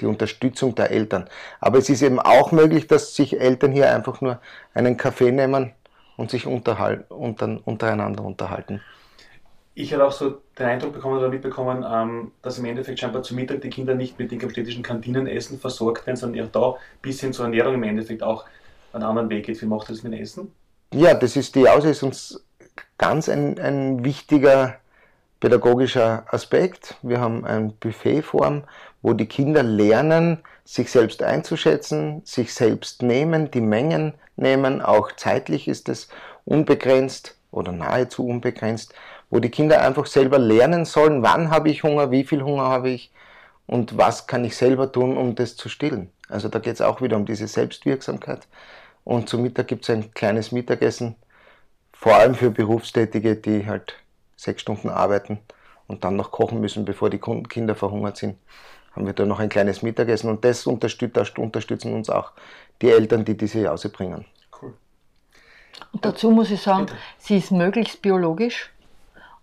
Die 0.00 0.06
Unterstützung 0.06 0.74
der 0.74 0.90
Eltern. 0.90 1.28
Aber 1.60 1.78
es 1.78 1.88
ist 1.88 2.02
eben 2.02 2.18
auch 2.18 2.50
möglich, 2.52 2.86
dass 2.86 3.14
sich 3.14 3.38
Eltern 3.38 3.72
hier 3.72 3.94
einfach 3.94 4.20
nur 4.20 4.40
einen 4.74 4.96
Kaffee 4.96 5.30
nehmen 5.30 5.72
und 6.16 6.30
sich 6.30 6.46
unterhalten, 6.46 7.12
unter, 7.12 7.60
untereinander 7.64 8.24
unterhalten 8.24 8.80
ich 9.74 9.92
habe 9.94 10.04
auch 10.04 10.12
so 10.12 10.40
den 10.58 10.66
Eindruck 10.66 10.92
bekommen 10.92 11.18
oder 11.18 11.28
mitbekommen, 11.28 11.84
ähm, 11.88 12.32
dass 12.42 12.58
im 12.58 12.64
Endeffekt 12.66 13.00
scheinbar 13.00 13.22
zu 13.22 13.34
Mittag 13.34 13.62
die 13.62 13.70
Kinder 13.70 13.94
nicht 13.94 14.18
mit 14.18 14.30
den 14.30 14.40
städtischen 14.50 14.82
Kantinenessen 14.82 15.58
versorgt 15.58 16.06
werden, 16.06 16.16
sondern 16.16 16.46
auch 16.46 16.50
da 16.50 16.74
bis 17.00 17.20
hin 17.20 17.32
zur 17.32 17.46
Ernährung 17.46 17.74
im 17.74 17.82
Endeffekt 17.82 18.22
auch 18.22 18.44
einen 18.92 19.04
anderen 19.04 19.30
Weg 19.30 19.46
geht. 19.46 19.60
Wie 19.62 19.66
macht 19.66 19.88
das 19.88 20.02
mit 20.02 20.12
dem 20.12 20.20
Essen? 20.20 20.52
Ja, 20.92 21.14
das 21.14 21.36
ist 21.36 21.54
die 21.54 21.68
Aus 21.68 21.84
ist 21.84 22.02
uns 22.02 22.44
ganz 22.98 23.28
ein, 23.30 23.58
ein 23.58 24.04
wichtiger 24.04 24.76
pädagogischer 25.42 26.24
Aspekt. 26.28 26.96
Wir 27.02 27.20
haben 27.20 27.44
eine 27.44 27.74
Buffetform, 27.78 28.64
wo 29.02 29.12
die 29.12 29.26
Kinder 29.26 29.62
lernen, 29.62 30.38
sich 30.64 30.90
selbst 30.90 31.22
einzuschätzen, 31.22 32.22
sich 32.24 32.54
selbst 32.54 33.02
nehmen, 33.02 33.50
die 33.50 33.60
Mengen 33.60 34.14
nehmen, 34.36 34.80
auch 34.80 35.12
zeitlich 35.12 35.68
ist 35.68 35.88
es 35.88 36.08
unbegrenzt 36.44 37.36
oder 37.50 37.72
nahezu 37.72 38.26
unbegrenzt 38.26 38.94
wo 39.32 39.40
die 39.40 39.48
Kinder 39.48 39.80
einfach 39.80 40.04
selber 40.04 40.38
lernen 40.38 40.84
sollen, 40.84 41.22
wann 41.22 41.50
habe 41.50 41.70
ich 41.70 41.82
Hunger, 41.82 42.10
wie 42.10 42.22
viel 42.22 42.42
Hunger 42.42 42.64
habe 42.64 42.90
ich 42.90 43.10
und 43.66 43.96
was 43.96 44.26
kann 44.26 44.44
ich 44.44 44.54
selber 44.54 44.92
tun, 44.92 45.16
um 45.16 45.34
das 45.34 45.56
zu 45.56 45.70
stillen. 45.70 46.10
Also 46.28 46.50
da 46.50 46.58
geht 46.58 46.74
es 46.74 46.82
auch 46.82 47.00
wieder 47.00 47.16
um 47.16 47.24
diese 47.24 47.48
Selbstwirksamkeit. 47.48 48.46
Und 49.04 49.30
zum 49.30 49.40
Mittag 49.40 49.68
gibt 49.68 49.84
es 49.84 49.90
ein 49.90 50.12
kleines 50.12 50.52
Mittagessen, 50.52 51.16
vor 51.94 52.14
allem 52.14 52.34
für 52.34 52.50
Berufstätige, 52.50 53.34
die 53.34 53.66
halt 53.66 54.01
sechs 54.36 54.62
Stunden 54.62 54.88
arbeiten 54.88 55.38
und 55.86 56.04
dann 56.04 56.16
noch 56.16 56.30
kochen 56.30 56.60
müssen, 56.60 56.84
bevor 56.84 57.10
die 57.10 57.18
Kinder 57.18 57.74
verhungert 57.74 58.16
sind. 58.16 58.38
Haben 58.92 59.06
wir 59.06 59.14
da 59.14 59.24
noch 59.24 59.38
ein 59.38 59.48
kleines 59.48 59.82
Mittagessen 59.82 60.28
und 60.28 60.44
das 60.44 60.66
unterstützen 60.66 61.94
uns 61.94 62.10
auch 62.10 62.32
die 62.82 62.90
Eltern, 62.90 63.24
die 63.24 63.36
diese 63.36 63.60
Jause 63.60 63.88
bringen. 63.88 64.26
Cool. 64.60 64.74
Und 65.92 66.04
dazu 66.04 66.30
muss 66.30 66.50
ich 66.50 66.60
sagen, 66.60 66.86
sie 67.18 67.38
ist 67.38 67.50
möglichst 67.52 68.02
biologisch 68.02 68.70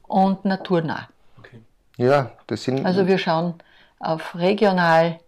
und 0.03 0.45
naturnah. 0.45 1.09
Okay. 1.39 1.61
Ja, 1.97 2.31
das 2.47 2.63
sind. 2.63 2.85
Also 2.85 3.07
wir 3.07 3.17
schauen 3.17 3.55
auf 3.99 4.35
regional, 4.35 5.19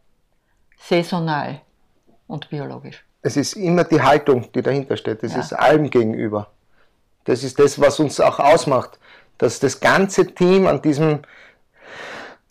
saisonal 0.77 1.61
und 2.27 2.49
biologisch. 2.49 3.03
Es 3.23 3.37
ist 3.37 3.53
immer 3.53 3.83
die 3.83 4.01
Haltung, 4.01 4.51
die 4.53 4.61
dahinter 4.61 4.97
steht. 4.97 5.23
Das 5.23 5.33
ja. 5.33 5.39
ist 5.39 5.53
allem 5.53 5.89
gegenüber. 5.89 6.51
Das 7.25 7.43
ist 7.43 7.59
das, 7.59 7.79
was 7.79 7.99
uns 7.99 8.19
auch 8.19 8.39
ausmacht, 8.39 8.99
dass 9.37 9.59
das 9.59 9.79
ganze 9.79 10.27
Team 10.27 10.67
an, 10.67 10.81
diesem, 10.81 11.19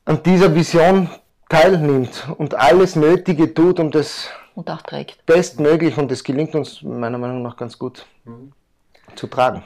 an 0.05 0.23
dieser 0.23 0.55
Vision 0.55 1.09
teilnimmt 1.49 2.29
und 2.39 2.55
alles 2.55 2.97
Nötige 2.97 3.53
tut, 3.53 3.81
um 3.81 3.91
das 3.91 4.29
und 4.55 4.71
auch 4.71 4.83
trägt. 4.83 5.25
bestmöglich, 5.27 5.97
und 5.99 6.11
das 6.11 6.25
gelingt 6.25 6.55
uns 6.55 6.83
meiner 6.83 7.19
Meinung 7.19 7.43
nach 7.43 7.57
ganz 7.57 7.79
gut, 7.79 8.07
mhm. 8.25 8.53
zu 9.15 9.27
tragen. 9.27 9.63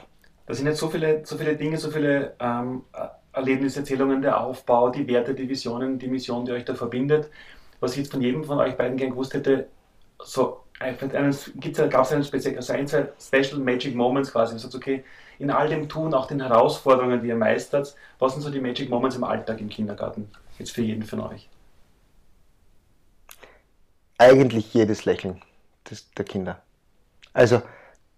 Da 0.47 0.53
sind 0.53 0.67
jetzt 0.67 0.79
so 0.79 0.89
viele, 0.89 1.25
so 1.25 1.37
viele 1.37 1.55
Dinge, 1.55 1.77
so 1.77 1.89
viele 1.89 2.33
ähm, 2.39 2.83
Erlebniserzählungen, 3.33 4.21
der 4.21 4.39
Aufbau, 4.39 4.89
die 4.89 5.07
Werte, 5.07 5.33
die 5.33 5.49
Visionen, 5.49 5.97
die 5.97 6.07
Mission, 6.07 6.45
die 6.45 6.51
euch 6.51 6.65
da 6.65 6.75
verbindet. 6.75 7.29
Was 7.79 7.91
ich 7.91 7.97
jetzt 7.99 8.11
von 8.11 8.21
jedem 8.21 8.43
von 8.43 8.59
euch 8.59 8.77
beiden 8.77 8.97
gern 8.97 9.11
gewusst 9.11 9.33
hätte, 9.33 9.67
so 10.19 10.61
gab 10.79 12.03
es 12.05 12.11
einen 12.11 12.23
speziellen, 12.23 12.57
ein, 12.57 12.87
zwei 12.87 13.09
Special 13.19 13.59
Magic 13.59 13.95
Moments 13.95 14.31
quasi. 14.31 14.53
Man 14.53 14.59
sagt, 14.59 14.75
okay, 14.75 15.03
in 15.39 15.49
all 15.49 15.69
dem 15.69 15.89
Tun, 15.89 16.13
auch 16.13 16.27
den 16.27 16.41
Herausforderungen, 16.41 17.21
die 17.21 17.29
ihr 17.29 17.35
meistert, 17.35 17.95
was 18.19 18.33
sind 18.33 18.41
so 18.41 18.49
die 18.49 18.59
Magic 18.59 18.89
Moments 18.89 19.15
im 19.15 19.23
Alltag 19.23 19.59
im 19.59 19.69
Kindergarten? 19.69 20.29
Jetzt 20.57 20.71
für 20.71 20.81
jeden 20.81 21.03
von 21.03 21.21
euch. 21.21 21.49
Eigentlich 24.17 24.73
jedes 24.73 25.05
Lächeln 25.05 25.41
des, 25.89 26.09
der 26.11 26.25
Kinder. 26.25 26.61
Also 27.33 27.61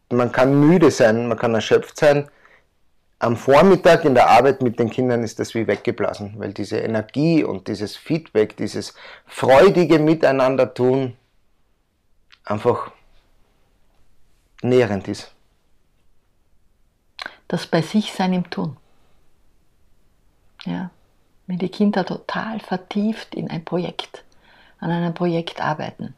man 0.10 0.32
kann 0.32 0.60
müde 0.60 0.92
sein, 0.92 1.28
man 1.28 1.38
kann 1.38 1.56
erschöpft 1.56 1.98
sein. 1.98 2.30
Am 3.20 3.36
Vormittag 3.36 4.06
in 4.06 4.14
der 4.14 4.30
Arbeit 4.30 4.62
mit 4.62 4.78
den 4.78 4.92
Kindern 4.92 5.24
ist 5.24 5.40
das 5.40 5.56
wie 5.56 5.66
weggeblasen, 5.66 6.36
weil 6.38 6.54
diese 6.54 6.78
Energie 6.78 7.44
und 7.44 7.68
dieses 7.68 7.96
Feedback, 7.96 8.56
dieses 8.58 8.94
freudige 9.26 9.98
Miteinander 9.98 10.72
tun 10.72 11.18
einfach 12.44 12.92
nährend 14.62 15.08
ist. 15.08 15.34
Das 17.48 17.68
bei 17.68 17.82
sich 17.82 18.14
sein 18.14 18.34
im 18.34 18.50
Tun. 18.50 18.78
Ja, 20.66 20.90
wenn 21.46 21.60
die 21.60 21.70
Kinder 21.70 22.06
total 22.06 22.60
vertieft 22.60 23.36
in 23.36 23.50
ein 23.50 23.64
Projekt, 23.64 24.24
an 24.80 24.92
einem 24.92 25.14
Projekt 25.14 25.62
arbeiten 25.62 26.14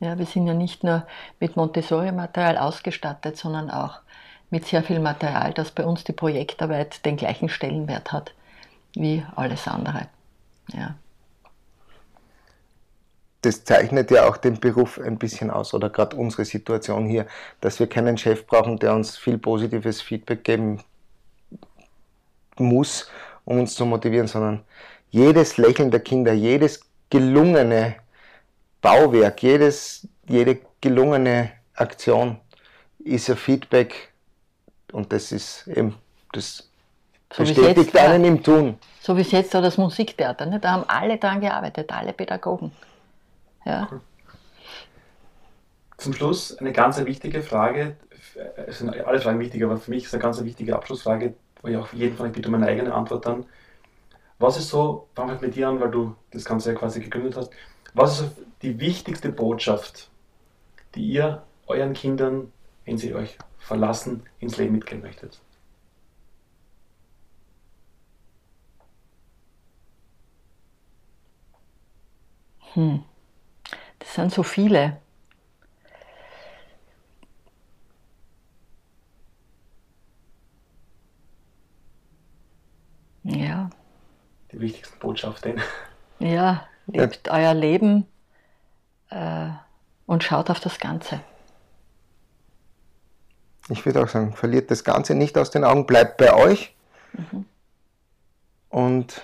ja, 0.00 0.18
wir 0.18 0.26
sind 0.26 0.46
ja 0.46 0.54
nicht 0.54 0.84
nur 0.84 1.06
mit 1.40 1.56
Montessori-Material 1.56 2.56
ausgestattet, 2.56 3.36
sondern 3.36 3.70
auch 3.70 3.98
mit 4.50 4.66
sehr 4.66 4.82
viel 4.82 5.00
Material, 5.00 5.52
das 5.52 5.72
bei 5.72 5.84
uns 5.84 6.04
die 6.04 6.12
Projektarbeit 6.12 7.04
den 7.04 7.16
gleichen 7.16 7.48
Stellenwert 7.48 8.12
hat 8.12 8.32
wie 8.94 9.24
alles 9.36 9.66
andere. 9.66 10.08
Ja. 10.72 10.94
Das 13.42 13.64
zeichnet 13.64 14.10
ja 14.10 14.28
auch 14.28 14.36
den 14.36 14.58
Beruf 14.58 14.98
ein 14.98 15.18
bisschen 15.18 15.50
aus 15.50 15.72
oder 15.72 15.90
gerade 15.90 16.16
unsere 16.16 16.44
Situation 16.44 17.06
hier, 17.06 17.26
dass 17.60 17.78
wir 17.78 17.86
keinen 17.86 18.18
Chef 18.18 18.46
brauchen, 18.46 18.78
der 18.78 18.94
uns 18.94 19.16
viel 19.16 19.38
positives 19.38 20.02
Feedback 20.02 20.42
geben 20.42 20.82
muss, 22.56 23.08
um 23.44 23.60
uns 23.60 23.74
zu 23.74 23.86
motivieren, 23.86 24.26
sondern 24.26 24.64
jedes 25.10 25.56
Lächeln 25.56 25.90
der 25.90 26.00
Kinder, 26.00 26.32
jedes 26.32 26.80
gelungene 27.10 27.96
Bauwerk, 28.80 29.42
jedes, 29.42 30.06
jede 30.26 30.58
gelungene 30.80 31.52
Aktion 31.74 32.38
ist 32.98 33.30
ein 33.30 33.36
Feedback 33.36 34.12
und 34.92 35.12
das 35.12 35.32
ist 35.32 35.66
eben, 35.68 35.94
das 36.32 36.68
So 37.32 37.42
bestätigt 37.42 37.94
jetzt, 37.94 37.96
einen 37.96 38.24
im 38.24 38.42
Tun. 38.42 38.78
So 39.00 39.16
wie 39.16 39.22
es 39.22 39.30
jetzt 39.30 39.54
da 39.54 39.60
das 39.60 39.78
Musiktheater, 39.78 40.46
ne? 40.46 40.60
da 40.60 40.72
haben 40.72 40.84
alle 40.88 41.18
dran 41.18 41.40
gearbeitet, 41.40 41.92
alle 41.92 42.12
Pädagogen. 42.12 42.72
Ja. 43.64 43.88
Zum 45.96 46.12
Schluss 46.12 46.56
eine 46.58 46.72
ganz 46.72 46.98
wichtige 47.04 47.42
Frage. 47.42 47.96
Es 48.66 48.78
sind 48.78 48.90
alle 48.90 49.20
Fragen 49.20 49.40
wichtig, 49.40 49.62
aber 49.64 49.76
für 49.78 49.90
mich 49.90 50.04
ist 50.04 50.14
eine 50.14 50.22
ganz 50.22 50.42
wichtige 50.42 50.76
Abschlussfrage, 50.76 51.34
wo 51.62 51.68
ich 51.68 51.76
auch 51.76 51.92
jeden 51.92 52.16
von 52.16 52.26
euch 52.26 52.32
bitte 52.32 52.48
um 52.48 52.54
eine 52.54 52.66
eigene 52.66 52.94
Antwort 52.94 53.26
dann. 53.26 53.46
Was 54.38 54.58
ist 54.58 54.68
so, 54.70 55.08
fangen 55.14 55.28
wir 55.30 55.32
halt 55.34 55.42
mit 55.42 55.56
dir 55.56 55.68
an, 55.68 55.80
weil 55.80 55.90
du 55.90 56.14
das 56.30 56.44
Ganze 56.44 56.72
ja 56.72 56.78
quasi 56.78 57.00
gegründet 57.00 57.36
hast, 57.36 57.52
was 57.94 58.12
ist 58.12 58.18
so 58.36 58.42
die 58.62 58.78
wichtigste 58.80 59.30
Botschaft, 59.30 60.10
die 60.94 61.06
ihr 61.08 61.42
euren 61.66 61.94
Kindern, 61.94 62.52
wenn 62.84 62.98
sie 62.98 63.14
euch 63.14 63.38
verlassen, 63.58 64.24
ins 64.40 64.56
Leben 64.58 64.74
mitgeben 64.74 65.02
möchtet? 65.02 65.40
Das 73.98 74.14
sind 74.14 74.32
so 74.32 74.42
viele. 74.42 74.98
Ja, 83.24 83.70
Die 84.52 84.60
wichtigsten 84.60 84.98
Botschaften. 84.98 85.60
ja, 86.18 86.66
lebt 86.86 87.28
euer 87.28 87.54
Leben 87.54 88.06
äh, 89.10 89.48
und 90.06 90.24
schaut 90.24 90.50
auf 90.50 90.60
das 90.60 90.78
Ganze. 90.78 91.20
Ich 93.68 93.84
würde 93.84 94.02
auch 94.02 94.08
sagen, 94.08 94.32
verliert 94.32 94.70
das 94.70 94.82
Ganze 94.82 95.14
nicht 95.14 95.36
aus 95.36 95.50
den 95.50 95.62
Augen, 95.62 95.86
bleibt 95.86 96.16
bei 96.16 96.32
euch 96.32 96.74
und, 98.70 99.22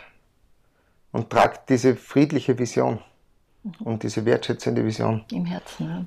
und 1.13 1.31
tragt 1.31 1.71
diese 1.71 1.97
friedliche 1.97 2.59
Vision 2.59 3.01
und 3.81 4.03
diese 4.03 4.25
wertschätzende 4.25 4.85
Vision 4.85 5.25
Im 5.33 5.45
Herzen. 5.47 5.89
Ja. 5.89 6.07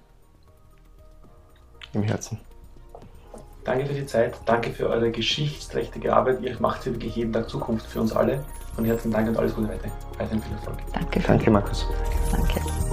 im 1.94 2.04
Herzen. 2.04 2.40
Danke 3.64 3.86
für 3.86 3.94
die 3.94 4.06
Zeit, 4.06 4.36
danke 4.46 4.72
für 4.72 4.88
eure 4.88 5.12
geschichtsträchtige 5.12 6.16
Arbeit. 6.16 6.42
Ihr 6.42 6.56
macht 6.60 6.84
hier 6.84 6.94
wirklich 6.94 7.16
jeden 7.16 7.34
Tag 7.34 7.50
Zukunft 7.50 7.86
für 7.86 8.00
uns 8.00 8.14
alle. 8.14 8.44
Von 8.76 8.86
Herzen 8.86 9.12
Dank 9.12 9.28
und 9.28 9.38
alles 9.38 9.56
Gute 9.56 9.70
weiter. 9.70 9.90
Weiterhin 10.18 10.42
viel 10.42 10.54
Erfolg. 10.54 10.78
Danke. 10.94 11.20
Danke, 11.20 11.52
Markus. 11.52 11.86
Danke. 12.32 12.87